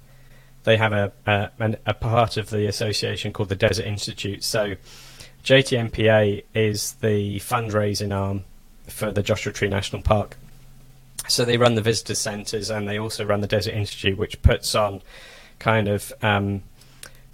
[0.64, 1.50] They have a a,
[1.86, 4.42] a part of the association called the Desert Institute.
[4.42, 4.74] So
[5.44, 8.42] JTNPA is the fundraising arm
[8.88, 10.36] for the Joshua Tree National Park.
[11.28, 14.74] So they run the visitor centres and they also run the Desert Institute, which puts
[14.74, 15.00] on
[15.64, 16.62] kind of um,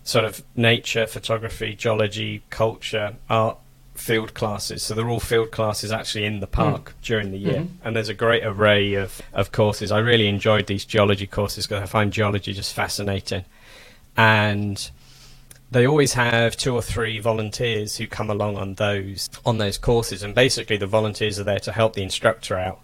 [0.04, 3.58] sort of nature, photography, geology, culture, art
[3.94, 4.84] field classes.
[4.84, 7.62] So they're all field classes actually in the park during the year.
[7.62, 7.68] Mhm.
[7.84, 9.90] And there's a great array of, of courses.
[9.90, 13.44] I really enjoyed these geology courses because I find geology just fascinating.
[14.16, 14.90] And
[15.72, 20.22] they always have two or three volunteers who come along on those on those courses
[20.22, 22.80] and basically the volunteers are there to help the instructor out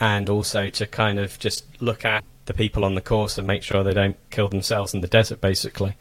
[0.00, 3.62] and also to kind of just look at the people on the course and make
[3.62, 5.96] sure they don't kill themselves in the desert basically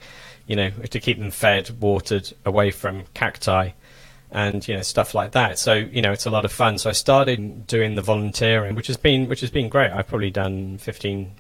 [0.46, 3.70] you know to keep them fed watered away from cacti
[4.34, 5.60] and you know stuff like that.
[5.60, 6.78] So you know it's a lot of fun.
[6.80, 9.92] So i started doing the volunteering which has been which has been great.
[9.92, 11.32] I've probably done 15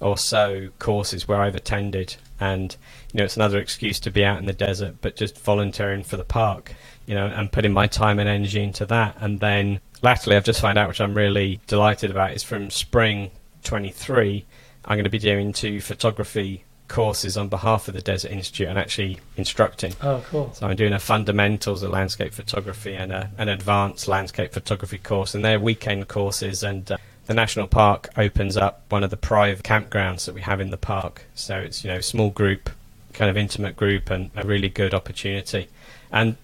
[0.00, 2.76] or so courses where I've attended, and
[3.12, 6.16] you know it's another excuse to be out in the desert, but just volunteering for
[6.16, 6.74] the park,
[7.06, 9.16] you know, and putting my time and energy into that.
[9.20, 13.30] And then latterly, I've just found out, which I'm really delighted about, is from spring
[13.64, 14.44] 23,
[14.84, 18.78] I'm going to be doing two photography courses on behalf of the Desert Institute and
[18.78, 19.94] actually instructing.
[20.02, 20.52] Oh, cool.
[20.52, 25.34] So I'm doing a fundamentals of landscape photography and a, an advanced landscape photography course,
[25.34, 26.62] and they're weekend courses.
[26.62, 30.60] And uh, the national park opens up one of the private campgrounds that we have
[30.60, 31.24] in the park.
[31.34, 32.68] So it's you know small group,
[33.14, 35.68] kind of intimate group, and a really good opportunity.
[36.10, 36.36] And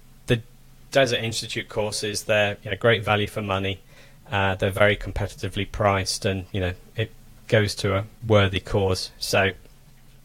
[0.91, 3.80] Desert Institute courses, they're you know, great value for money.
[4.30, 7.11] Uh, they're very competitively priced, and you know it
[7.49, 9.11] goes to a worthy cause.
[9.18, 9.51] So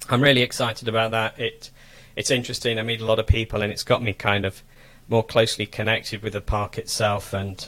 [0.09, 1.39] I'm really excited about that.
[1.39, 1.69] It
[2.15, 2.77] it's interesting.
[2.79, 4.61] I meet a lot of people, and it's got me kind of
[5.09, 7.67] more closely connected with the park itself, and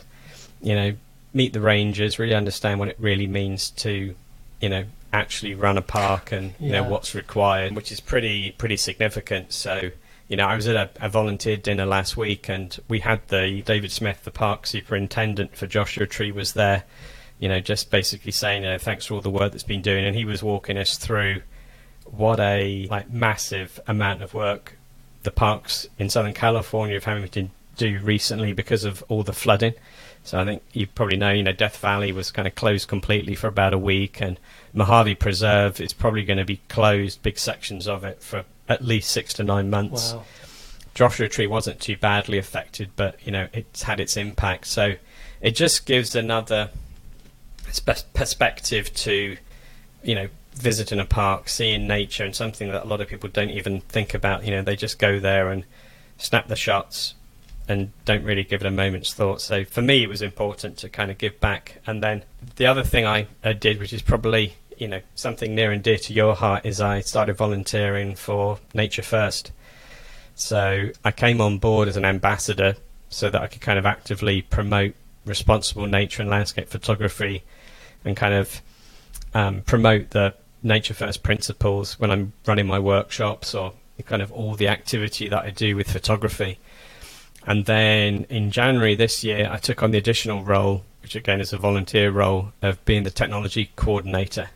[0.62, 0.94] you know,
[1.34, 4.16] meet the rangers, really understand what it really means to,
[4.62, 4.84] you know,
[5.14, 6.82] actually run a park, and you Yeah.
[6.82, 9.54] know what's required, which is pretty pretty significant.
[9.54, 9.92] So.
[10.28, 13.62] You know, I was at a, a volunteer dinner last week, and we had the
[13.62, 16.84] David Smith, the park superintendent for Joshua Tree, was there.
[17.40, 20.06] You know, just basically saying, you know, thanks for all the work that's been doing,
[20.06, 21.42] and he was walking us through
[22.06, 24.78] what a like massive amount of work
[25.24, 29.74] the parks in Southern California have having to do recently because of all the flooding.
[30.24, 33.36] So I think you probably know, you know, Death Valley was kind of closed completely
[33.36, 34.40] for about a week, and
[34.74, 39.12] Mojave Preserve is probably going to be closed, big sections of it, for at least
[39.12, 40.14] six to nine months.
[40.14, 40.24] Wow.
[40.94, 44.66] Joshua Tree wasn't too badly affected, but you know it's had its impact.
[44.68, 44.96] So
[45.42, 46.70] it just gives another
[47.70, 49.38] spe- perspective to
[50.04, 53.50] you know visiting a park, seeing nature, and something that a lot of people don't
[53.50, 54.46] even think about.
[54.46, 55.66] You know, they just go there and
[56.18, 57.14] snap the shots
[57.68, 59.42] and don't really give it a moment's thought.
[59.42, 61.82] So for me, it was important to kind of give back.
[61.86, 62.24] And then
[62.58, 65.98] the other thing I, I did, which is probably you know something near and dear
[65.98, 69.52] to your heart, is I started volunteering for Nature First.
[70.36, 72.76] So I came on board as an ambassador
[73.10, 74.96] so that I could kind of actively promote
[75.26, 77.44] responsible nature and landscape photography
[78.04, 78.62] and kind of
[79.34, 83.74] um, promote the nature first principles when I'm running my workshops or
[84.06, 86.60] kind of all the activity that I do with photography.
[87.48, 91.54] And then in January this year, I took on the additional role, which again is
[91.54, 94.50] a volunteer role, of being the technology coordinator.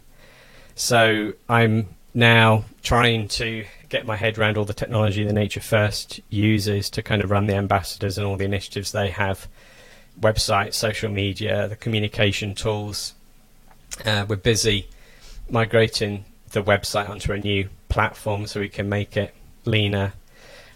[0.80, 6.22] So I'm now trying to get my head around all the technology the Nature First
[6.30, 9.50] uses to kind of run the ambassadors and all the initiatives they have
[10.22, 13.14] website, social media, the communication tools.
[14.06, 14.88] Uh, we're busy
[15.50, 20.14] migrating the website onto a new platform so we can make it leaner,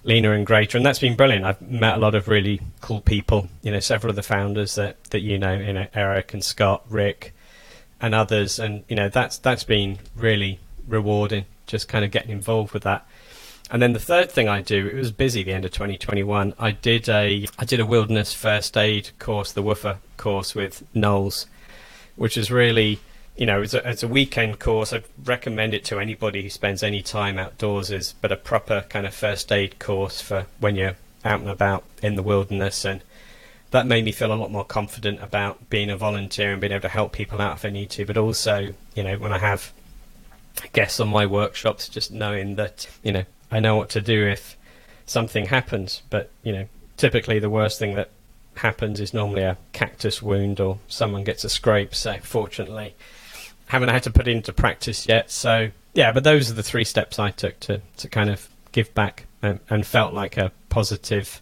[0.04, 0.78] leaner and greater.
[0.78, 1.46] And that's been brilliant.
[1.46, 3.48] I've met a lot of really cool people.
[3.62, 6.84] You know, several of the founders that that you know, you know, Eric and Scott,
[6.90, 7.33] Rick,
[8.02, 8.60] and others.
[8.60, 11.46] And you know, that's that's been really rewarding.
[11.68, 13.06] Just kind of getting involved with that.
[13.72, 16.54] And then the third thing I do, it was busy the end of 2021.
[16.60, 21.48] I did a I did a wilderness first aid course, the Woofer course with NOLS,
[22.16, 23.00] which is really,
[23.36, 24.94] you know, it's a, it's a weekend course.
[24.94, 29.08] I'd recommend it to anybody who spends any time outdoors, is but a proper kind
[29.08, 32.86] of first aid course for when you're out and about in the wilderness.
[32.86, 33.02] And
[33.74, 36.84] that made me feel a lot more confident about being a volunteer and being able
[36.84, 38.06] to help people out if I need to.
[38.06, 39.74] But also, you know, when I have
[40.74, 44.56] guests on my workshops, just knowing that, you know, I know what to do if
[45.08, 46.04] something happens.
[46.12, 46.68] But, you know,
[46.98, 48.12] typically the worst thing that
[48.58, 51.96] happens is normally a cactus wound or someone gets a scrape.
[51.96, 52.94] So, fortunately,
[53.66, 55.32] haven't had to put it into practice yet.
[55.32, 58.94] So, yeah, but those are the three steps I took to, to kind of give
[58.94, 61.42] back and, and felt like a positive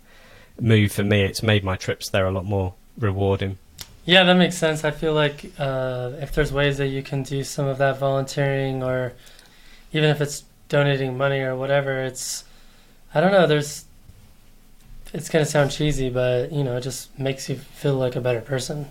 [0.61, 1.23] move for me.
[1.23, 3.57] It's made my trips there a lot more rewarding.
[4.05, 4.83] Yeah, that makes sense.
[4.83, 8.83] I feel like uh, if there's ways that you can do some of that volunteering,
[8.83, 9.13] or
[9.93, 12.43] even if it's donating money or whatever, it's
[13.13, 13.45] I don't know.
[13.45, 13.85] There's
[15.13, 18.41] it's gonna sound cheesy, but you know, it just makes you feel like a better
[18.41, 18.87] person.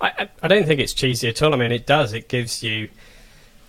[0.00, 1.54] I, I- I don't think it's cheesy at all.
[1.54, 2.12] I mean, it does.
[2.12, 2.88] It gives you,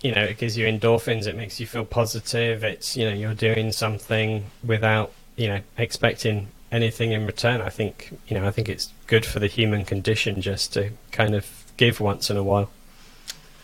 [0.02, 1.26] you know, it gives you endorphins.
[1.26, 2.62] It makes you feel positive.
[2.62, 7.60] It's you know, you're doing something without you know expecting anything in return.
[7.60, 11.34] I think you know, I think it's good for the human condition just to kind
[11.34, 12.70] of give once in a while.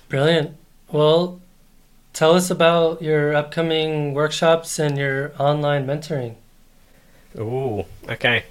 [0.09, 0.57] Brilliant.
[0.91, 1.41] Well,
[2.13, 6.37] tell us about your upcoming workshops and your online mentoring.
[7.37, 8.45] Oh, okay.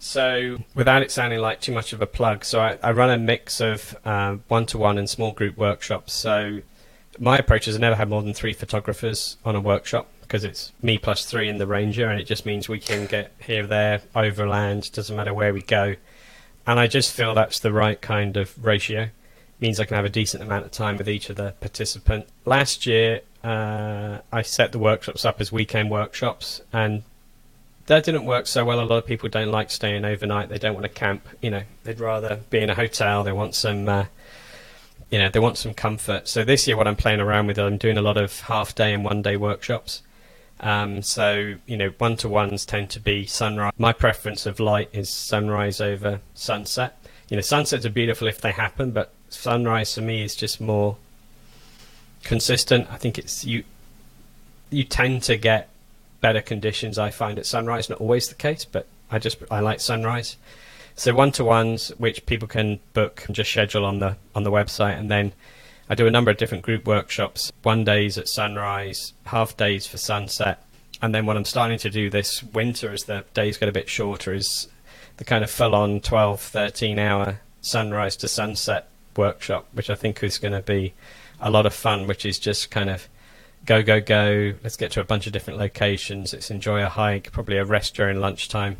[0.00, 3.18] So, without it sounding like too much of a plug, so I, I run a
[3.18, 3.96] mix of
[4.48, 6.12] one to one and small group workshops.
[6.12, 6.60] So,
[7.18, 10.72] my approach is I never have more than three photographers on a workshop because it's
[10.82, 14.02] me plus three in the Ranger, and it just means we can get here, there,
[14.14, 15.94] overland, doesn't matter where we go.
[16.66, 19.08] And I just feel that's the right kind of ratio.
[19.58, 22.30] means I can have a decent amount of time with each of the participants.
[22.44, 27.04] Last year, uh, I set the workshops up as weekend workshops, and
[27.86, 28.80] that didn't work so well.
[28.80, 30.50] A lot of people don't like staying overnight.
[30.50, 31.26] They don't want to camp.
[31.40, 33.24] You know, they'd rather be in a hotel.
[33.24, 34.04] They want some, uh,
[35.10, 36.28] you know, they want some comfort.
[36.28, 38.92] So this year, what I'm playing around with, I'm doing a lot of half day
[38.92, 40.02] and one day workshops.
[40.60, 43.72] Um, so you know, one to ones tend to be sunrise.
[43.78, 46.98] My preference of light is sunrise over sunset.
[47.28, 50.96] You know, sunsets are beautiful if they happen, but sunrise for me is just more
[52.24, 52.88] consistent.
[52.90, 53.64] I think it's you.
[54.70, 55.68] You tend to get
[56.20, 56.98] better conditions.
[56.98, 60.36] I find at sunrise, not always the case, but I just I like sunrise.
[60.94, 64.50] So one to ones, which people can book and just schedule on the on the
[64.50, 65.32] website, and then
[65.90, 67.50] I do a number of different group workshops.
[67.62, 70.62] One days at sunrise, half days for sunset,
[71.00, 73.88] and then what I'm starting to do this winter, as the days get a bit
[73.88, 74.68] shorter, is
[75.16, 80.22] the kind of full on 12, 13 hour sunrise to sunset workshop, which I think
[80.22, 80.92] is going to be
[81.40, 83.08] a lot of fun, which is just kind of
[83.64, 84.54] go, go, go.
[84.62, 86.32] Let's get to a bunch of different locations.
[86.32, 88.76] Let's enjoy a hike, probably a rest during lunchtime.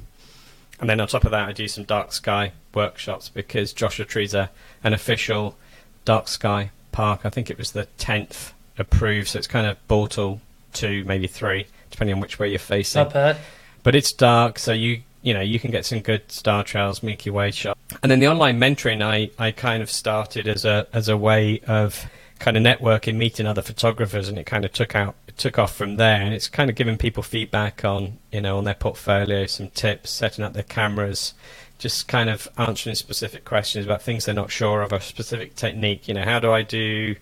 [0.80, 4.34] And then on top of that, I do some dark sky workshops because Joshua Tree's
[4.34, 4.50] a,
[4.84, 5.56] an official
[6.04, 7.20] dark sky park.
[7.24, 10.40] I think it was the 10th approved, so it's kind of Bortle
[10.74, 13.02] 2, maybe 3, depending on which way you're facing.
[13.02, 13.36] Not bad.
[13.82, 17.30] But it's dark, so you you know you can get some good star trails, Milky
[17.30, 17.76] Way shot.
[18.02, 21.60] And then the online mentoring, I, I kind of started as a as a way
[21.66, 22.06] of
[22.38, 25.96] kind of networking, meeting other photographers, and it kind of took out took off from
[25.96, 26.20] there.
[26.20, 30.10] And it's kind of giving people feedback on you know on their portfolio, some tips,
[30.10, 31.34] setting up their cameras,
[31.78, 36.08] just kind of answering specific questions about things they're not sure of, a specific technique.
[36.08, 37.14] You know, how do I do,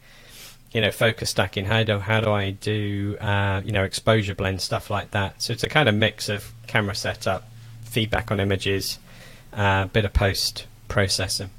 [0.72, 1.66] you know, focus stacking?
[1.66, 5.42] How do how do I do, uh, you know, exposure blend stuff like that?
[5.42, 7.48] So it's a kind of mix of camera setup,
[7.82, 8.98] feedback on images,
[9.52, 11.50] a uh, bit of post processing.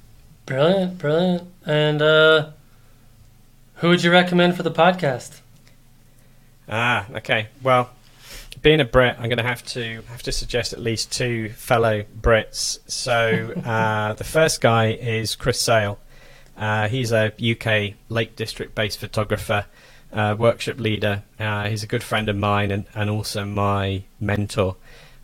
[0.45, 1.47] Brilliant, brilliant.
[1.65, 2.49] And uh,
[3.75, 5.41] who would you recommend for the podcast?
[6.69, 7.47] Ah, okay.
[7.61, 7.89] Well,
[8.61, 12.03] being a Brit, I'm going to have to have to suggest at least two fellow
[12.19, 12.79] Brits.
[12.89, 15.99] So uh, the first guy is Chris Sale.
[16.57, 19.65] Uh, he's a UK Lake District based photographer,
[20.11, 21.23] uh, workshop leader.
[21.39, 24.75] Uh, he's a good friend of mine and, and also my mentor.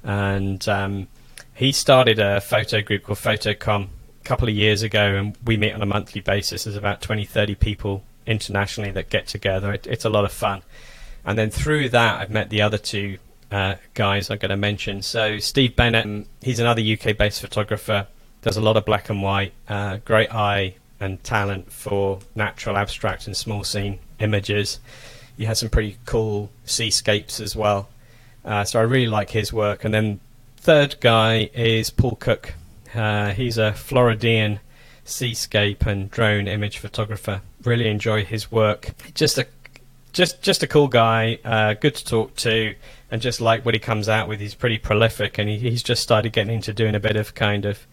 [0.04, 1.08] And um,
[1.56, 3.88] he started a photo group called Photocom
[4.22, 6.66] a couple of years ago, and we meet on a monthly basis.
[6.66, 9.74] There's about 20, 30 people internationally that get together.
[9.74, 10.62] It, it's a lot of fun.
[11.26, 13.18] And then through that, I've met the other two
[13.52, 15.02] uh, guys I'm going to mention.
[15.02, 18.08] So Steve Bennett, um, he's another UK-based photographer.
[18.42, 19.54] Does a lot of black and white.
[19.70, 24.80] Uh, great eye and talent for natural, abstract, and small scene images.
[25.38, 27.90] He has some pretty cool seascapes as well.
[28.44, 29.86] Uh, so I really like his work.
[29.86, 30.20] And then
[30.58, 32.54] third guy is Paul Cook.
[32.94, 34.60] Uh, he's a Floridian
[35.06, 37.42] seascape and drone image photographer.
[37.64, 38.92] Really enjoy his work.
[39.14, 39.48] Just a
[40.14, 42.76] just just a cool guy, uh, good to talk to,
[43.12, 46.02] and just like what he comes out with, he's pretty prolific, and he, he's just
[46.02, 47.86] started getting into doing a bit of kind of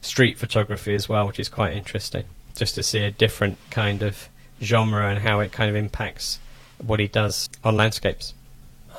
[0.00, 2.24] street photography as well, which is quite interesting.
[2.54, 4.28] Just to see a different kind of
[4.62, 6.38] genre and how it kind of impacts
[6.78, 8.32] what he does on landscapes.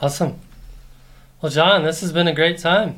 [0.01, 0.39] Awesome.
[1.41, 2.97] Well, John, this has been a great time.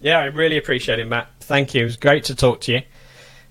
[0.00, 1.28] Yeah, I really appreciate it, Matt.
[1.40, 1.82] Thank you.
[1.82, 2.82] It was great to talk to you,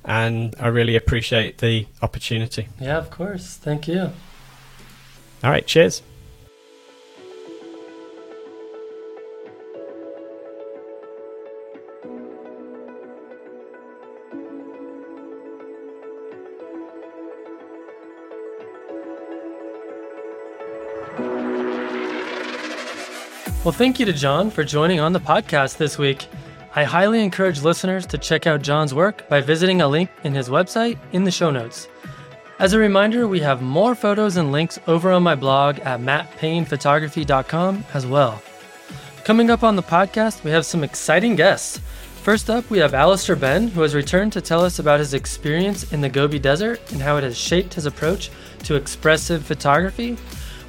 [0.06, 2.70] and I really appreciate the opportunity.
[2.80, 3.58] Yeah, of course.
[3.58, 4.12] Thank you.
[5.46, 6.02] All right, cheers.
[23.64, 26.26] Well, thank you to John for joining on the podcast this week.
[26.76, 30.50] I highly encourage listeners to check out John's work by visiting a link in his
[30.50, 31.88] website in the show notes.
[32.58, 37.84] As a reminder, we have more photos and links over on my blog at mattpaynephotography.com
[37.94, 38.42] as well.
[39.26, 41.82] Coming up on the podcast, we have some exciting guests.
[42.24, 45.92] First up, we have Alister Benn, who has returned to tell us about his experience
[45.92, 50.18] in the Gobi Desert and how it has shaped his approach to expressive photography.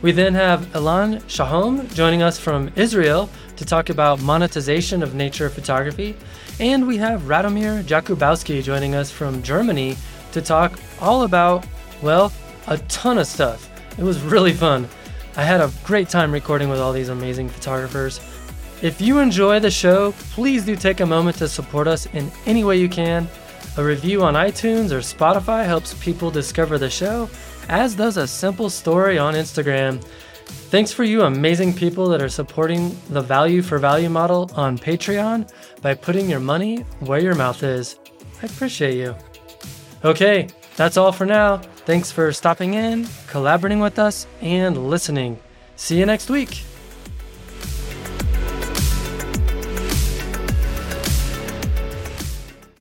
[0.02, 5.48] We then have Elan Shahom joining us from Israel to talk about monetization of nature
[5.48, 6.16] photography.
[6.58, 9.96] And we have Radomir Jakubowski joining us from Germany
[10.32, 11.64] to talk all about,
[12.02, 12.32] well,
[12.66, 13.70] a ton of stuff.
[13.98, 14.88] It was really fun.
[15.36, 18.20] I had a great time recording with all these amazing photographers.
[18.82, 22.64] If you enjoy the show, please do take a moment to support us in any
[22.64, 23.28] way you can.
[23.78, 27.28] A review on iTunes or Spotify helps people discover the show,
[27.68, 30.02] as does a simple story on Instagram.
[30.70, 35.50] Thanks for you amazing people that are supporting the value for value model on Patreon
[35.82, 37.98] by putting your money where your mouth is.
[38.42, 39.14] I appreciate you.
[40.04, 41.58] Okay, That's all for now.
[41.86, 45.38] Thanks for stopping in, collaborating with us, and listening.
[45.76, 46.64] See you next week.